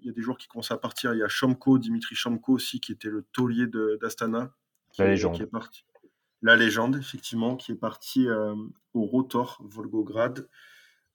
il 0.03 0.07
y 0.07 0.11
a 0.11 0.13
des 0.13 0.21
joueurs 0.21 0.37
qui 0.37 0.49
commencent 0.49 0.71
à 0.71 0.77
partir. 0.77 1.15
Il 1.15 1.19
y 1.19 1.23
a 1.23 1.29
Chomko, 1.29 1.79
Dimitri 1.79 2.15
Chomko 2.15 2.53
aussi, 2.53 2.79
qui 2.79 2.93
était 2.93 3.09
le 3.09 3.23
taulier 3.33 3.67
d'Astana. 4.01 4.53
La 4.99 5.09
légende. 5.09 5.41
est 5.41 5.47
parti. 5.47 5.85
La 6.47 6.55
légende, 6.55 6.95
effectivement, 6.95 7.57
qui 7.57 7.73
est 7.73 7.75
parti 7.75 8.29
euh, 8.29 8.55
au 8.95 9.03
Rotor, 9.05 9.61
Volgograd. 9.65 10.47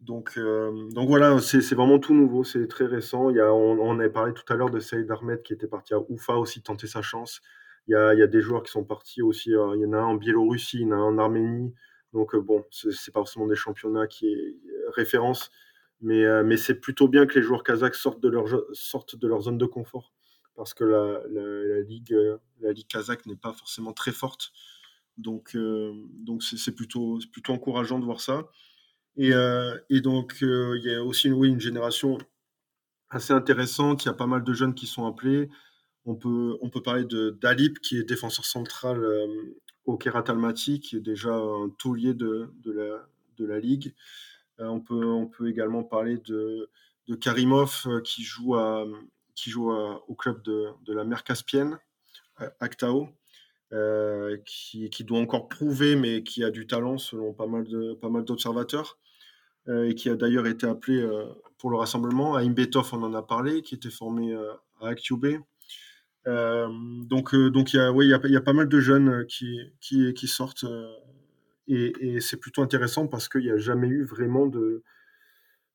Donc, 0.02 0.34
euh, 0.36 0.90
donc 0.90 1.08
voilà, 1.08 1.40
c'est 1.40 1.62
vraiment 1.74 2.00
tout 2.00 2.14
nouveau, 2.14 2.44
c'est 2.44 2.68
très 2.68 2.86
récent. 2.86 3.30
Il 3.30 3.40
a, 3.40 3.54
on, 3.54 3.98
avait 3.98 4.10
parlé 4.10 4.34
tout 4.34 4.44
à 4.52 4.58
l'heure 4.58 4.72
de 4.72 4.82
Saïd 4.82 5.10
Ahmed 5.10 5.42
qui 5.42 5.54
était 5.54 5.68
parti 5.68 5.94
à 5.94 6.00
Oufa 6.10 6.36
aussi 6.36 6.62
tenter 6.62 6.86
sa 6.86 7.02
chance. 7.02 7.40
Il 7.88 7.94
y 7.94 7.96
a, 7.96 8.28
des 8.28 8.42
joueurs 8.42 8.62
qui 8.62 8.74
sont 8.74 8.84
partis 8.84 9.22
aussi. 9.22 9.52
il 9.52 9.80
y 9.80 9.86
en 9.86 9.94
a 9.94 10.00
un 10.00 10.04
en 10.04 10.16
Biélorussie, 10.16 10.80
il 10.82 10.82
y 10.82 10.86
en 10.88 10.92
a 10.92 10.96
un 10.96 11.04
en 11.04 11.18
Arménie. 11.18 11.74
Donc 12.12 12.36
euh, 12.36 12.42
bon, 12.42 12.66
c'est 12.70 13.14
pas 13.14 13.22
forcément 13.22 13.48
des 13.48 13.56
championnats 13.56 14.08
qui 14.08 14.28
est 14.28 14.58
référence, 14.98 15.50
mais, 16.02 16.26
euh, 16.26 16.58
c'est 16.58 16.82
plutôt 16.82 17.08
bien 17.08 17.26
que 17.26 17.40
les 17.40 17.42
joueurs 17.42 17.64
kazakhs 17.64 17.96
sortent 17.96 18.20
de 18.20 18.28
leur, 18.28 18.48
sortent 18.74 19.16
de 19.16 19.28
leur 19.30 19.40
zone 19.40 19.58
de 19.58 19.66
confort, 19.66 20.12
parce 20.58 20.74
que 20.74 20.84
la, 20.84 21.22
la, 21.30 21.80
ligue, 21.84 22.18
la 22.60 22.74
ligue 22.74 22.88
kazakh 22.88 23.26
n'est 23.28 23.38
pas 23.38 23.54
forcément 23.54 23.94
très 23.94 24.12
forte. 24.12 24.52
Donc, 25.18 25.56
donc 25.56 26.44
c'est 26.44 26.74
plutôt, 26.74 27.20
plutôt 27.32 27.54
encourageant 27.54 28.00
de 28.00 28.06
voir 28.06 28.22
ça. 28.22 28.50
Et, 29.18 29.32
et 29.90 30.02
donc, 30.02 30.38
il 30.42 30.82
y 30.84 30.94
a 30.94 31.04
aussi 31.04 31.32
oui, 31.32 31.50
une 31.50 31.60
génération 31.60 32.18
assez 33.10 33.34
intéressante. 33.34 34.04
Il 34.04 34.08
y 34.08 34.10
a 34.10 34.14
pas 34.14 34.28
mal 34.28 34.44
de 34.44 34.54
jeunes 34.54 34.74
qui 34.74 34.88
sont 34.88 35.06
appelés. 35.06 35.50
On 36.06 36.16
peut, 36.16 36.58
on 36.62 36.70
peut 36.70 36.82
parler 36.82 37.06
de 37.06 37.38
Dalip, 37.42 37.80
qui 37.80 37.98
est 37.98 38.04
défenseur 38.04 38.46
central 38.46 39.06
au 39.86 39.98
Kerat 39.98 40.24
Almaty, 40.28 40.80
qui 40.80 40.96
est 40.96 41.02
déjà 41.02 41.36
un 41.36 41.70
taulier 41.78 42.14
de, 42.14 42.52
de, 42.64 42.72
la, 42.72 43.08
de 43.38 43.46
la 43.46 43.60
ligue. 43.60 43.94
on, 44.58 44.80
peut, 44.80 45.06
on 45.06 45.28
peut 45.28 45.50
également 45.50 45.84
parler 45.84 46.18
de, 46.18 46.70
de 47.08 47.16
Karimov, 47.16 47.88
qui 48.04 48.24
joue, 48.24 48.56
à, 48.56 48.86
qui 49.36 49.50
joue 49.50 49.72
au 49.72 50.16
club 50.16 50.42
de, 50.44 50.70
de 50.86 50.94
la 50.94 51.04
mer 51.04 51.24
Caspienne, 51.24 51.78
Actao. 52.60 53.10
Euh, 53.74 54.38
qui, 54.46 54.90
doit 55.06 55.20
encore 55.20 55.48
prouver, 55.48 55.96
mais 55.96 56.24
qui 56.24 56.44
a 56.44 56.52
du 56.52 56.68
talent 56.68 56.98
selon 56.98 57.32
pas 57.32 57.48
mal 57.48 57.64
de 57.64 57.94
pas 57.94 58.10
mal 58.10 58.26
d'observateurs, 58.26 59.00
euh, 59.70 59.88
et 59.88 59.96
qui 59.96 60.10
a 60.10 60.16
d'ailleurs 60.16 60.46
été 60.46 60.68
appelé 60.68 61.02
euh, 61.02 61.26
pour 61.58 61.72
le 61.72 61.78
rassemblement. 61.78 62.36
À 62.36 62.42
Imbetov, 62.42 62.90
on 62.92 63.02
en 63.04 63.14
a 63.14 63.22
parlé, 63.22 63.62
qui 63.62 63.76
était 63.76 63.90
formé 63.90 64.36
à 64.82 64.88
Actube. 64.88 65.26
donc, 66.26 67.34
donc 67.34 67.74
il 67.74 67.78
y 67.78 67.80
a, 67.80 67.94
oui, 67.94 68.08
il 68.08 68.32
y, 68.32 68.36
a, 68.36 68.42
pas 68.42 68.52
mal 68.52 68.68
de 68.68 68.80
jeunes 68.82 69.26
qui, 69.28 69.58
qui, 69.80 70.28
sortent, 70.28 70.66
et, 71.70 72.20
c'est 72.20 72.38
plutôt 72.38 72.64
intéressant 72.64 73.08
parce 73.08 73.30
qu'il 73.30 73.42
n'y 73.42 73.52
a 73.52 73.58
jamais 73.58 73.88
eu 73.88 74.04
vraiment 74.04 74.48
de, 74.48 74.84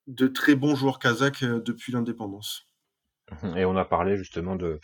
de 0.06 0.26
très 0.26 0.54
bons 0.54 0.74
joueurs 0.74 0.98
kazakhs 0.98 1.44
depuis 1.44 1.92
l'indépendance. 1.92 2.66
Et 3.56 3.64
on 3.64 3.76
a 3.76 3.86
parlé 3.86 4.18
justement 4.18 4.54
de, 4.54 4.80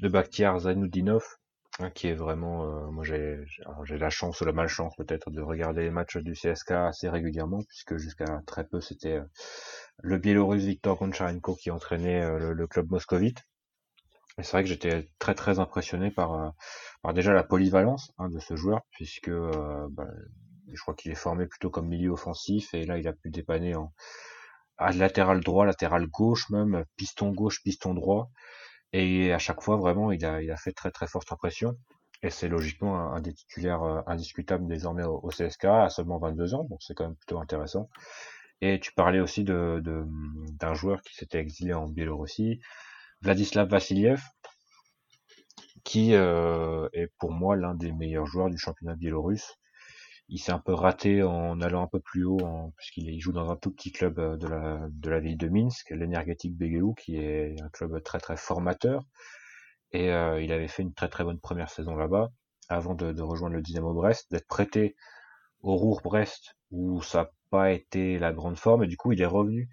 de 0.00 0.08
Bakhtiar 0.08 0.60
Zainuddinov, 0.60 1.37
Hein, 1.80 1.90
qui 1.90 2.08
est 2.08 2.14
vraiment, 2.14 2.64
euh, 2.64 2.90
moi 2.90 3.04
j'ai 3.04 3.38
j'ai 3.84 3.98
la 3.98 4.10
chance 4.10 4.40
ou 4.40 4.44
la 4.44 4.52
malchance 4.52 4.96
peut-être 4.96 5.30
de 5.30 5.40
regarder 5.40 5.82
les 5.82 5.90
matchs 5.90 6.16
du 6.16 6.32
CSK 6.32 6.72
assez 6.72 7.08
régulièrement 7.08 7.62
puisque 7.68 7.96
jusqu'à 7.98 8.42
très 8.46 8.66
peu 8.66 8.80
c'était 8.80 9.18
euh, 9.18 9.24
le 9.98 10.18
Biélorusse 10.18 10.64
Viktor 10.64 10.98
Goncharenko 10.98 11.54
qui 11.54 11.70
entraînait 11.70 12.20
euh, 12.24 12.52
le, 12.52 12.66
club 12.66 12.90
moscovite. 12.90 13.44
Et 14.38 14.42
c'est 14.42 14.52
vrai 14.52 14.64
que 14.64 14.68
j'étais 14.68 15.08
très 15.20 15.36
très 15.36 15.60
impressionné 15.60 16.10
par, 16.10 16.52
par 17.02 17.14
déjà 17.14 17.32
la 17.32 17.44
polyvalence 17.44 18.12
hein, 18.18 18.28
de 18.28 18.40
ce 18.40 18.56
joueur 18.56 18.80
puisque 18.90 19.30
bah, 19.30 20.06
je 20.72 20.80
crois 20.80 20.94
qu'il 20.94 21.12
est 21.12 21.16
formé 21.16 21.46
plutôt 21.46 21.70
comme 21.70 21.88
milieu 21.88 22.10
offensif 22.10 22.74
et 22.74 22.86
là 22.86 22.98
il 22.98 23.06
a 23.08 23.12
pu 23.12 23.30
dépanner 23.30 23.76
en 23.76 23.92
à 24.78 24.92
latéral 24.92 25.40
droit, 25.40 25.66
latéral 25.66 26.06
gauche 26.06 26.50
même, 26.50 26.84
piston 26.96 27.30
gauche, 27.32 27.62
piston 27.62 27.94
droit. 27.94 28.30
Et 28.92 29.32
à 29.32 29.38
chaque 29.38 29.62
fois, 29.62 29.76
vraiment, 29.76 30.12
il 30.12 30.24
a, 30.24 30.56
fait 30.56 30.72
très 30.72 30.90
très 30.90 31.06
forte 31.06 31.30
impression. 31.32 31.76
Et 32.22 32.30
c'est 32.30 32.48
logiquement 32.48 33.12
un, 33.12 33.20
des 33.20 33.32
titulaires 33.34 33.82
euh, 33.82 34.00
indiscutables 34.06 34.66
désormais 34.66 35.04
au, 35.04 35.28
CSK 35.28 35.66
à 35.66 35.88
seulement 35.88 36.18
22 36.18 36.54
ans, 36.54 36.64
donc 36.64 36.80
c'est 36.82 36.94
quand 36.94 37.04
même 37.04 37.16
plutôt 37.16 37.38
intéressant. 37.38 37.88
Et 38.60 38.80
tu 38.80 38.92
parlais 38.92 39.20
aussi 39.20 39.44
de, 39.44 39.80
d'un 39.84 40.74
joueur 40.74 41.00
qui 41.02 41.14
s'était 41.14 41.38
exilé 41.38 41.74
en 41.74 41.86
Biélorussie, 41.86 42.60
Vladislav 43.22 43.68
Vassiliev, 43.68 44.20
qui 45.84 46.14
euh, 46.14 46.88
est 46.92 47.12
pour 47.18 47.30
moi 47.32 47.56
l'un 47.56 47.74
des 47.74 47.92
meilleurs 47.92 48.26
joueurs 48.26 48.50
du 48.50 48.58
championnat 48.58 48.96
biélorusse 48.96 49.54
il 50.28 50.38
s'est 50.38 50.52
un 50.52 50.58
peu 50.58 50.74
raté 50.74 51.22
en 51.22 51.60
allant 51.60 51.82
un 51.82 51.86
peu 51.86 52.00
plus 52.00 52.24
haut, 52.24 52.72
puisqu'il 52.76 53.18
joue 53.20 53.32
dans 53.32 53.50
un 53.50 53.56
tout 53.56 53.70
petit 53.70 53.92
club 53.92 54.18
euh, 54.18 54.36
de 54.36 55.10
la, 55.10 55.20
ville 55.20 55.38
de 55.38 55.48
Minsk, 55.48 55.90
l'énergétique 55.90 56.56
Begeu, 56.56 56.92
qui 56.98 57.16
est 57.16 57.60
un 57.62 57.68
club 57.70 58.02
très 58.02 58.18
très 58.18 58.36
formateur. 58.36 59.02
Et 59.92 60.12
euh, 60.12 60.42
il 60.42 60.52
avait 60.52 60.68
fait 60.68 60.82
une 60.82 60.92
très 60.92 61.08
très 61.08 61.24
bonne 61.24 61.40
première 61.40 61.70
saison 61.70 61.96
là-bas, 61.96 62.28
avant 62.68 62.94
de, 62.94 63.20
rejoindre 63.22 63.56
le 63.56 63.62
Dynamo 63.62 63.94
Brest, 63.94 64.30
d'être 64.30 64.46
prêté 64.46 64.96
au 65.60 65.76
Rour 65.76 66.02
Brest, 66.02 66.56
où 66.70 67.02
ça 67.02 67.22
n'a 67.22 67.30
pas 67.50 67.72
été 67.72 68.18
la 68.18 68.32
grande 68.32 68.58
forme, 68.58 68.84
et 68.84 68.86
du 68.86 68.98
coup 68.98 69.12
il 69.12 69.22
est 69.22 69.26
revenu 69.26 69.70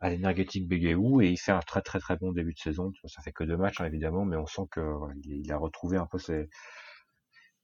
à 0.00 0.10
l'énergétique 0.10 0.68
Begeu, 0.68 1.22
et 1.22 1.30
il 1.30 1.38
fait 1.38 1.52
un 1.52 1.60
très 1.60 1.80
très 1.80 2.00
très 2.00 2.16
bon 2.16 2.32
début 2.32 2.54
de 2.54 2.58
saison. 2.58 2.92
Ça 3.06 3.22
fait 3.22 3.32
que 3.32 3.44
deux 3.44 3.56
matchs 3.56 3.80
hein, 3.80 3.86
évidemment, 3.86 4.24
mais 4.24 4.36
on 4.36 4.46
sent 4.46 4.62
que 4.72 4.80
il 5.24 5.52
a 5.52 5.58
retrouvé 5.58 5.96
un 5.96 6.06
peu 6.06 6.18
ses, 6.18 6.48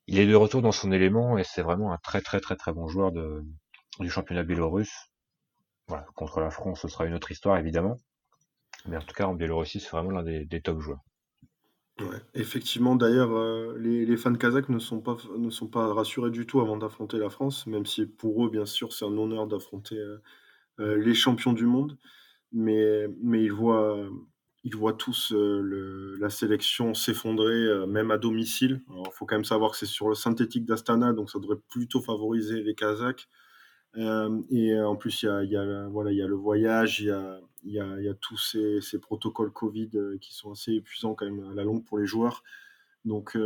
il 0.08 0.18
est 0.18 0.26
de 0.26 0.34
retour 0.34 0.62
dans 0.62 0.72
son 0.72 0.90
élément 0.90 1.36
et 1.38 1.44
c'est 1.44 1.62
vraiment 1.62 1.92
un 1.92 1.98
très 1.98 2.22
très 2.22 2.40
très 2.40 2.56
très 2.56 2.72
bon 2.72 2.88
joueur 2.88 3.12
du 3.12 4.10
championnat 4.10 4.42
biélorusse. 4.42 5.10
Contre 6.14 6.40
la 6.40 6.50
France, 6.50 6.80
ce 6.80 6.88
sera 6.88 7.06
une 7.06 7.14
autre 7.14 7.30
histoire 7.30 7.58
évidemment. 7.58 7.98
Mais 8.86 8.96
en 8.96 9.02
tout 9.02 9.14
cas, 9.14 9.26
en 9.26 9.34
Biélorussie, 9.34 9.80
c'est 9.80 9.90
vraiment 9.90 10.10
l'un 10.10 10.22
des, 10.22 10.60
top 10.60 10.80
joueurs. 10.80 11.00
Effectivement, 12.34 12.94
d'ailleurs, 12.94 13.32
euh, 13.32 13.76
les, 13.78 14.16
fans 14.16 14.34
kazakhs 14.34 14.68
ne 14.68 14.78
sont, 14.78 15.00
pas, 15.00 15.16
ne 15.36 15.50
sont 15.50 15.66
pas 15.66 15.92
rassurés 15.92 16.30
du 16.30 16.46
tout 16.46 16.60
avant 16.60 16.76
d'affronter 16.76 17.18
la 17.18 17.28
France, 17.28 17.66
même 17.66 17.86
si 17.86 18.06
pour 18.06 18.46
eux, 18.46 18.50
bien 18.50 18.66
sûr, 18.66 18.92
c'est 18.92 19.04
un 19.04 19.18
honneur 19.18 19.46
d'affronter 19.46 19.96
euh, 19.96 20.22
euh, 20.78 20.96
les 20.96 21.14
champions 21.14 21.52
du 21.52 21.66
monde. 21.66 21.98
Mais, 22.52 23.06
mais 23.22 23.42
ils 23.42 23.52
voient 23.52 24.08
ils 24.64 24.76
voient 24.76 24.94
tous 24.94 25.32
euh, 25.32 26.16
la 26.20 26.30
sélection 26.30 26.94
s'effondrer, 26.94 27.54
euh, 27.54 27.86
même 27.86 28.10
à 28.10 28.18
domicile. 28.18 28.82
Il 28.90 29.12
faut 29.12 29.24
quand 29.24 29.36
même 29.36 29.44
savoir 29.44 29.72
que 29.72 29.76
c'est 29.76 29.86
sur 29.86 30.08
le 30.08 30.14
synthétique 30.14 30.64
d'Astana, 30.64 31.12
donc 31.12 31.30
ça 31.30 31.38
devrait 31.38 31.60
plutôt 31.68 32.00
favoriser 32.00 32.62
les 32.62 32.74
Kazakhs. 32.74 33.28
Euh, 33.96 34.42
et 34.50 34.78
en 34.78 34.96
plus, 34.96 35.22
il 35.22 35.26
y 35.26 35.28
a, 35.28 35.44
y 35.44 35.56
a 35.56 36.26
le 36.26 36.34
voyage, 36.34 37.00
il 37.00 37.72
y 37.72 37.80
a, 37.80 38.14
tous 38.20 38.36
ces, 38.80 38.98
protocoles 38.98 39.52
Covid 39.52 39.90
qui 40.20 40.34
sont 40.34 40.52
assez 40.52 40.72
épuisants 40.72 41.14
quand 41.14 41.24
même 41.24 41.50
à 41.50 41.54
la 41.54 41.64
longue 41.64 41.84
pour 41.84 41.98
les 41.98 42.06
joueurs. 42.06 42.42
Donc, 43.04 43.38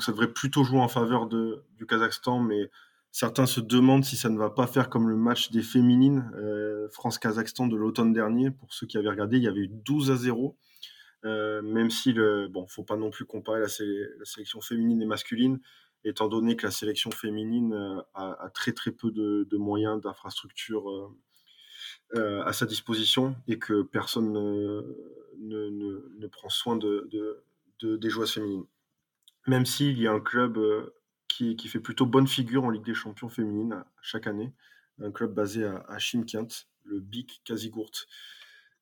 ça 0.00 0.12
devrait 0.12 0.32
plutôt 0.32 0.64
jouer 0.64 0.80
en 0.80 0.88
faveur 0.88 1.28
du 1.28 1.86
Kazakhstan, 1.86 2.40
mais 2.40 2.70
Certains 3.20 3.46
se 3.46 3.58
demandent 3.58 4.04
si 4.04 4.16
ça 4.16 4.28
ne 4.28 4.38
va 4.38 4.48
pas 4.48 4.68
faire 4.68 4.88
comme 4.88 5.08
le 5.08 5.16
match 5.16 5.50
des 5.50 5.62
féminines 5.62 6.30
euh, 6.36 6.88
France-Kazakhstan 6.90 7.66
de 7.66 7.74
l'automne 7.74 8.12
dernier. 8.12 8.52
Pour 8.52 8.72
ceux 8.72 8.86
qui 8.86 8.96
avaient 8.96 9.08
regardé, 9.08 9.38
il 9.38 9.42
y 9.42 9.48
avait 9.48 9.62
eu 9.62 9.68
12 9.68 10.12
à 10.12 10.16
0. 10.16 10.56
Euh, 11.24 11.60
même 11.60 11.90
si 11.90 12.12
le 12.12 12.46
bon, 12.46 12.68
faut 12.68 12.84
pas 12.84 12.96
non 12.96 13.10
plus 13.10 13.24
comparer 13.24 13.58
la, 13.58 13.66
sélection 13.66 14.60
féminine 14.60 15.02
et 15.02 15.04
masculine, 15.04 15.58
étant 16.04 16.28
donné 16.28 16.54
que 16.54 16.64
la 16.64 16.70
sélection 16.70 17.10
féminine 17.10 17.72
euh, 17.72 18.00
a, 18.14 18.50
très 18.54 18.70
très 18.70 18.92
peu 18.92 19.10
de, 19.10 19.56
moyens, 19.56 20.00
d'infrastructures 20.00 21.12
à 22.14 22.52
sa 22.52 22.66
disposition 22.66 23.34
et 23.48 23.58
que 23.58 23.82
personne 23.82 24.32
ne, 25.40 26.26
prend 26.28 26.50
soin 26.50 26.76
de, 26.76 27.10
des 27.82 28.10
joueuses 28.10 28.34
féminines. 28.34 28.66
Même 29.48 29.66
s'il 29.66 29.98
y 29.98 30.06
a 30.06 30.12
un 30.12 30.20
club 30.20 30.56
qui, 31.56 31.68
fait 31.68 31.80
plutôt 31.80 32.06
bonne 32.06 32.26
figure 32.26 32.64
en 32.64 32.70
Ligue 32.70 32.84
des 32.84 32.94
Champions 32.94 33.28
féminine 33.28 33.84
chaque 34.02 34.26
année. 34.26 34.52
Un 35.00 35.12
club 35.12 35.32
basé 35.32 35.64
à, 35.64 35.84
à 35.88 35.98
Chimkent, 35.98 36.66
le 36.84 37.00
BIC 37.00 37.42
Kazigurt. 37.44 38.08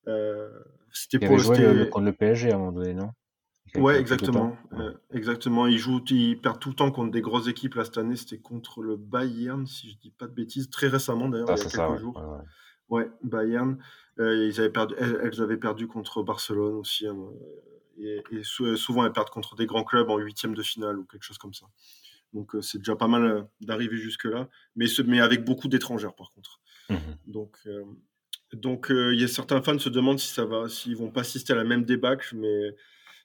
Euh, 0.09 0.51
c'était 0.92 1.27
pour 1.27 1.38
joué 1.38 1.59
le, 1.59 1.87
contre 1.87 2.07
le 2.07 2.12
PSG 2.12 2.53
à 2.53 2.55
un 2.55 2.59
moment 2.59 2.73
donné, 2.73 2.95
non? 2.95 3.12
Ouais, 3.75 3.99
exactement. 3.99 4.57
Euh, 4.75 4.95
exactement. 5.12 5.66
Ils 5.66 5.79
jouent, 5.79 6.03
ils 6.11 6.40
perdent 6.40 6.61
tout 6.61 6.71
le 6.71 6.75
temps 6.77 6.90
contre 6.90 7.11
des 7.11 7.21
grosses 7.21 7.49
équipes. 7.49 7.75
Là, 7.75 7.85
cette 7.85 7.99
année, 7.99 8.16
c'était 8.16 8.38
contre 8.38 8.83
le 8.83 8.97
Bayern, 8.97 9.66
si 9.66 9.90
je 9.90 9.97
dis 9.99 10.11
pas 10.11 10.27
de 10.27 10.33
bêtises. 10.33 10.71
Très 10.71 10.87
récemment, 10.87 11.29
d'ailleurs, 11.29 11.51
ah, 11.51 11.57
il 11.57 11.62
y 11.62 11.66
a 11.66 11.88
quelques 11.88 12.01
jours. 12.01 12.23
Ouais, 12.88 13.11
Bayern. 13.23 13.79
Euh, 14.19 14.47
ils 14.47 14.59
avaient 14.61 14.71
perdu, 14.71 14.95
elles, 14.99 15.42
avaient 15.42 15.59
perdu 15.59 15.88
contre 15.88 16.23
Barcelone 16.23 16.75
aussi. 16.75 17.07
Hein, 17.07 17.16
et, 17.99 18.23
et, 18.31 18.42
souvent, 18.45 19.05
elles 19.05 19.12
perdent 19.12 19.31
contre 19.31 19.57
des 19.57 19.66
grands 19.66 19.85
clubs 19.85 20.09
en 20.09 20.16
huitième 20.16 20.55
de 20.55 20.62
finale 20.62 20.99
ou 20.99 21.05
quelque 21.05 21.25
chose 21.25 21.38
comme 21.38 21.53
ça. 21.53 21.66
Donc 22.33 22.55
euh, 22.55 22.61
c'est 22.61 22.79
déjà 22.79 22.97
pas 22.97 23.09
mal 23.09 23.25
euh, 23.25 23.43
d'arriver 23.61 23.97
jusque-là, 23.97 24.49
mais, 24.75 24.87
mais 25.07 25.21
avec 25.21 25.45
beaucoup 25.45 25.69
d'étrangères 25.69 26.15
par 26.15 26.31
contre. 26.33 26.61
Mmh 26.91 26.97
donc, 27.27 27.59
euh, 27.67 27.85
donc 28.53 28.87
il 28.91 29.21
y 29.21 29.25
a 29.25 29.29
certains 29.29 29.61
fans 29.61 29.79
se 29.79 29.89
demandent 29.89 30.21
si 30.21 30.33
ça 30.33 30.45
va, 30.45 30.69
s'ils 30.69 30.97
vont 30.97 31.11
pas 31.11 31.23
assister 31.23 31.53
à 31.53 31.57
la 31.57 31.65
même 31.65 31.85
débâcle, 31.85 32.37
mais, 32.37 32.77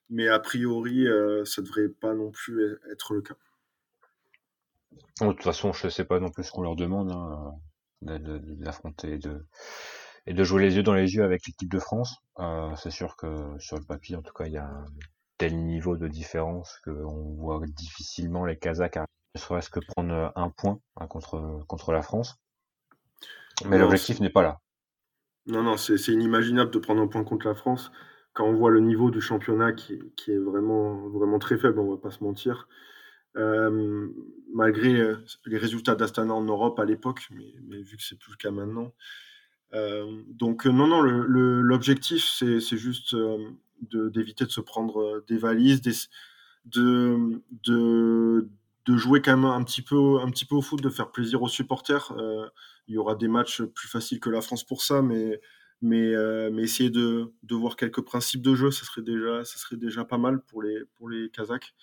mais 0.09 0.27
a 0.27 0.39
priori, 0.39 1.05
ça 1.45 1.61
devrait 1.61 1.89
pas 1.89 2.15
non 2.15 2.31
plus 2.31 2.75
être 2.91 3.13
le 3.13 3.21
cas. 3.21 3.35
De 5.21 5.27
toute 5.27 5.43
façon, 5.43 5.73
je 5.73 5.85
ne 5.85 5.91
sais 5.91 6.05
pas 6.05 6.19
non 6.19 6.31
plus 6.31 6.43
ce 6.43 6.51
qu'on 6.51 6.63
leur 6.63 6.75
demande 6.75 7.11
hein, 7.11 7.53
d'affronter 8.01 9.19
de, 9.19 9.45
et 10.25 10.33
de 10.33 10.43
jouer 10.43 10.63
les 10.63 10.75
yeux 10.75 10.83
dans 10.83 10.95
les 10.95 11.13
yeux 11.13 11.23
avec 11.23 11.45
l'équipe 11.45 11.71
de 11.71 11.79
France. 11.79 12.15
c'est 12.77 12.89
sûr 12.89 13.15
que 13.15 13.55
sur 13.59 13.77
le 13.77 13.85
papier, 13.85 14.15
en 14.15 14.23
tout 14.23 14.33
cas, 14.33 14.47
il 14.47 14.53
y 14.53 14.57
a 14.57 14.83
tel 15.41 15.57
niveau 15.57 15.97
de 15.97 16.07
différence 16.07 16.79
qu'on 16.85 17.33
voit 17.33 17.61
difficilement 17.65 18.45
les 18.45 18.57
Kazakhs 18.57 18.97
ne 19.33 19.39
serait-ce 19.39 19.71
que 19.71 19.79
prendre 19.79 20.13
euh, 20.13 20.29
un 20.35 20.49
point 20.51 20.79
hein, 20.97 21.07
contre, 21.07 21.65
contre 21.67 21.91
la 21.91 22.03
France. 22.03 22.35
Mais 23.65 23.79
l'objectif 23.79 24.19
n'est 24.19 24.29
pas 24.29 24.43
là. 24.43 24.59
Non, 25.47 25.63
non, 25.63 25.77
c'est 25.77 25.95
inimaginable 26.09 26.69
de 26.69 26.77
prendre 26.77 27.01
un 27.01 27.07
point 27.07 27.23
contre 27.23 27.47
la 27.47 27.55
France 27.55 27.91
quand 28.33 28.45
on 28.45 28.53
voit 28.53 28.69
le 28.69 28.81
niveau 28.81 29.09
du 29.09 29.19
championnat 29.19 29.73
qui, 29.73 29.93
est 30.27 30.37
vraiment, 30.37 31.09
vraiment 31.09 31.39
très 31.39 31.57
faible, 31.57 31.79
on 31.79 31.89
va 31.89 31.97
pas 31.97 32.11
se 32.11 32.23
mentir. 32.23 32.67
Euh, 33.35 34.09
malgré 34.53 34.93
euh, 34.93 35.15
les 35.47 35.57
résultats 35.57 35.95
d'Astana 35.95 36.35
en 36.35 36.43
Europe 36.43 36.79
à 36.79 36.85
l'époque, 36.85 37.27
mais, 37.31 37.81
vu 37.81 37.97
que 37.97 38.03
c'est 38.03 38.19
plus 38.19 38.31
le 38.31 38.37
cas 38.37 38.51
maintenant. 38.51 38.93
donc 40.27 40.65
non, 40.65 40.85
non, 40.85 41.01
l'objectif 41.01 42.23
c'est 42.39 42.77
juste 42.77 43.15
d'éviter 43.81 44.45
de, 44.45 44.51
se 44.51 44.61
prendre 44.61 45.01
euh, 45.01 45.25
des 45.27 45.37
valises, 45.37 45.81
de, 46.65 47.41
de, 47.63 48.47
de 48.85 48.97
jouer 48.97 49.21
quand 49.21 49.35
même 49.35 49.45
un 49.45 49.63
petit 49.63 49.81
peu, 49.81 50.19
un 50.19 50.29
petit 50.29 50.45
peu 50.45 50.55
au 50.55 50.61
foot, 50.61 50.81
de 50.81 50.89
faire 50.89 51.11
plaisir 51.11 51.41
aux 51.41 51.49
supporters. 51.49 52.13
il 52.87 52.95
y 52.95 52.97
aura 52.97 53.15
des 53.15 53.27
matchs 53.27 53.63
plus 53.63 53.87
faciles 53.87 54.19
que 54.19 54.29
la 54.29 54.41
France 54.41 54.63
pour 54.63 54.83
ça, 54.83 55.01
mais 55.01 55.39
mais, 55.83 56.13
mais 56.51 56.61
essayer 56.61 56.91
de, 56.91 57.33
de, 57.41 57.55
voir 57.55 57.75
quelques 57.75 58.01
principes 58.01 58.43
de 58.43 58.53
jeu, 58.53 58.69
ça 58.69 58.85
serait 58.85 59.01
déjà, 59.01 59.43
ça 59.43 59.57
serait 59.57 59.77
déjà 59.77 60.05
pas 60.05 60.19
mal 60.19 60.39
pour 60.43 60.61
les, 60.61 60.83
pour 60.93 61.09
les 61.09 61.31
Kazakhs. 61.31 61.73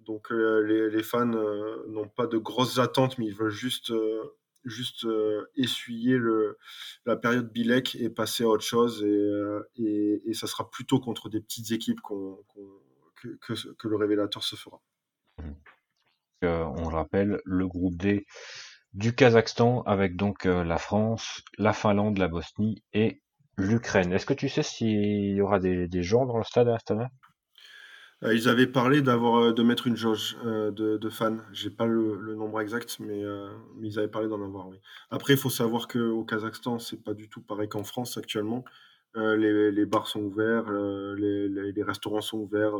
Donc 0.00 0.30
les, 0.30 0.90
les, 0.90 1.02
fans 1.04 1.26
n'ont 1.26 2.08
pas 2.08 2.26
de 2.26 2.38
grosses 2.38 2.78
attentes, 2.80 3.18
mais 3.18 3.26
ils 3.26 3.34
veulent 3.34 3.50
juste, 3.50 3.92
juste 4.66 5.06
essuyer 5.56 6.18
le, 6.18 6.58
la 7.04 7.16
période 7.16 7.50
Bilek 7.52 7.96
et 7.96 8.10
passer 8.10 8.44
à 8.44 8.48
autre 8.48 8.64
chose. 8.64 9.04
Et, 9.76 10.22
et 10.24 10.34
ça 10.34 10.46
sera 10.46 10.70
plutôt 10.70 11.00
contre 11.00 11.28
des 11.28 11.40
petites 11.40 11.72
équipes 11.72 12.00
que, 12.02 13.88
le 13.88 13.96
révélateur 13.96 14.42
se 14.44 14.56
fera. 14.56 14.80
Euh, 16.44 16.64
on 16.64 16.88
le 16.88 16.94
rappelle, 16.94 17.40
le 17.44 17.66
groupe 17.66 17.96
D 17.96 18.26
du 18.92 19.14
Kazakhstan 19.14 19.82
avec 19.82 20.16
donc 20.16 20.44
la 20.44 20.78
France, 20.78 21.42
la 21.58 21.72
Finlande, 21.72 22.18
la 22.18 22.28
Bosnie 22.28 22.82
et 22.92 23.22
l'Ukraine. 23.56 24.12
Est-ce 24.12 24.26
que 24.26 24.34
tu 24.34 24.48
sais 24.48 24.62
s'il 24.62 25.34
y 25.34 25.40
aura 25.40 25.58
des, 25.60 25.88
des 25.88 26.02
gens 26.02 26.26
dans 26.26 26.38
le 26.38 26.44
stade 26.44 26.68
à 26.68 26.74
Astana 26.74 27.08
euh, 28.24 28.34
ils 28.34 28.48
avaient 28.48 28.66
parlé 28.66 29.02
d'avoir 29.02 29.36
euh, 29.36 29.52
de 29.52 29.62
mettre 29.62 29.86
une 29.86 29.96
jauge 29.96 30.38
euh, 30.44 30.70
de, 30.70 30.96
de, 30.96 31.10
fans. 31.10 31.36
J'ai 31.52 31.68
pas 31.68 31.84
le, 31.84 32.34
nombre 32.34 32.60
exact, 32.60 32.98
mais, 33.00 33.22
ils 33.82 33.98
avaient 33.98 34.08
parlé 34.08 34.28
d'en 34.28 34.42
avoir. 34.42 34.68
Oui. 34.68 34.78
Après, 35.10 35.34
il 35.34 35.38
faut 35.38 35.50
savoir 35.50 35.86
qu'au 35.88 36.24
Kazakhstan, 36.24 36.78
c'est 36.78 37.02
pas 37.02 37.14
du 37.14 37.28
tout 37.28 37.42
pareil 37.42 37.68
qu'en 37.68 37.84
France 37.84 38.16
actuellement. 38.16 38.64
Les, 39.14 39.86
bars 39.86 40.08
sont 40.08 40.20
ouverts, 40.20 40.70
les, 40.70 41.82
restaurants 41.82 42.20
sont 42.20 42.38
ouverts. 42.38 42.74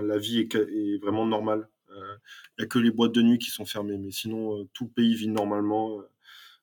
La 0.00 0.18
vie 0.18 0.40
est, 0.40 1.02
vraiment 1.02 1.26
normale. 1.26 1.68
Il 1.90 2.60
n'y 2.60 2.64
a 2.64 2.68
que 2.68 2.78
les 2.78 2.90
boîtes 2.90 3.12
de 3.12 3.22
nuit 3.22 3.38
qui 3.38 3.50
sont 3.50 3.64
fermées, 3.64 3.98
mais 3.98 4.12
sinon 4.12 4.64
tout 4.72 4.84
le 4.84 4.90
pays 4.90 5.14
vit 5.16 5.28
normalement. 5.28 6.02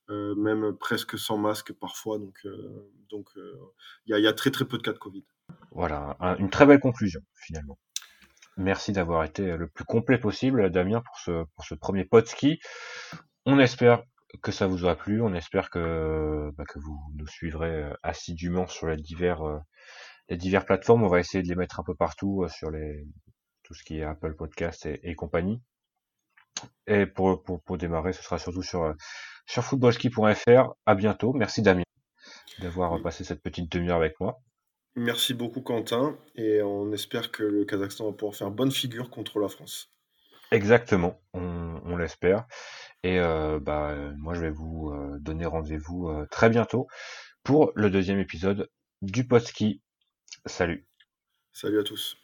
même 0.10 0.74
presque 0.80 1.18
sans 1.20 1.38
masque 1.38 1.74
parfois. 1.74 2.18
Donc, 2.18 2.48
donc 3.10 3.30
il 4.08 4.18
y, 4.18 4.28
a 4.28 4.34
très 4.34 4.52
très 4.52 4.66
peu 4.66 4.78
de 4.78 4.84
cas 4.84 4.94
de 4.94 5.00
Covid. 5.00 5.26
Voilà, 5.72 6.16
une 6.40 6.50
très 6.50 6.66
belle 6.66 6.80
conclusion 6.80 7.22
finalement. 7.36 7.78
Merci 8.60 8.92
d'avoir 8.92 9.24
été 9.24 9.56
le 9.56 9.70
plus 9.70 9.86
complet 9.86 10.18
possible, 10.18 10.70
Damien, 10.70 11.02
pour 11.02 11.18
ce, 11.18 11.46
pour 11.56 11.64
ce 11.64 11.76
premier 11.76 12.06
ski. 12.26 12.60
On 13.46 13.58
espère 13.58 14.04
que 14.44 14.52
ça 14.52 14.68
vous 14.68 14.84
aura 14.84 14.98
plu. 14.98 15.22
On 15.22 15.34
espère 15.34 15.70
que, 15.70 16.52
bah, 16.58 16.66
que 16.66 16.78
vous 16.78 17.00
nous 17.16 17.26
suivrez 17.26 17.84
euh, 17.84 17.94
assidûment 18.04 18.68
sur 18.68 18.88
les 18.88 18.98
divers, 18.98 19.48
euh, 19.48 19.60
les 20.28 20.36
divers 20.36 20.66
plateformes. 20.66 21.04
On 21.04 21.08
va 21.08 21.22
essayer 21.22 21.42
de 21.42 21.48
les 21.48 21.56
mettre 21.56 21.80
un 21.80 21.84
peu 21.84 21.96
partout 21.96 22.44
euh, 22.44 22.50
sur 22.50 22.70
les, 22.70 23.08
tout 23.64 23.74
ce 23.74 23.84
qui 23.86 24.00
est 24.00 24.04
Apple 24.04 24.36
Podcast 24.36 24.86
et, 24.86 25.16
compagnie. 25.16 25.62
Et 26.86 27.06
pour, 27.06 27.42
pour, 27.42 27.64
pour, 27.64 27.78
démarrer, 27.78 28.12
ce 28.12 28.22
sera 28.22 28.40
surtout 28.40 28.64
sur, 28.64 28.94
sur 29.46 29.64
footballski.fr. 29.64 30.74
À 30.86 30.96
bientôt. 30.96 31.32
Merci 31.32 31.62
Damien 31.62 31.84
d'avoir 32.60 33.02
passé 33.02 33.24
cette 33.24 33.42
petite 33.42 33.72
demi-heure 33.72 33.96
avec 33.96 34.20
moi. 34.20 34.42
Merci 34.96 35.34
beaucoup 35.34 35.62
Quentin 35.62 36.18
et 36.36 36.62
on 36.62 36.92
espère 36.92 37.32
que 37.32 37.44
le 37.44 37.66
Kazakhstan 37.66 38.06
va 38.06 38.14
pouvoir 38.14 38.36
faire 38.36 38.52
bonne 38.52 38.72
figure 38.72 39.10
contre 39.10 39.40
la 39.40 39.48
France. 39.48 39.92
Exactement, 40.52 41.22
on, 41.34 41.96
l'espère. 41.98 42.46
Et 43.04 43.20
euh, 43.20 43.60
bah, 43.60 43.96
moi 44.18 44.34
je 44.34 44.42
vais 44.42 44.50
vous 44.50 44.90
euh, 44.90 45.18
donner 45.20 45.46
rendez-vous 45.46 46.10
euh, 46.10 46.26
très 46.32 46.50
bientôt 46.50 46.88
pour 47.44 47.72
le 47.76 47.90
deuxième 47.90 48.20
épisode 48.20 48.70
du 49.02 49.28
Podski. 49.28 49.82
Salut. 50.46 50.88
Salut 51.54 51.80
à 51.80 51.84
tous. 51.84 52.18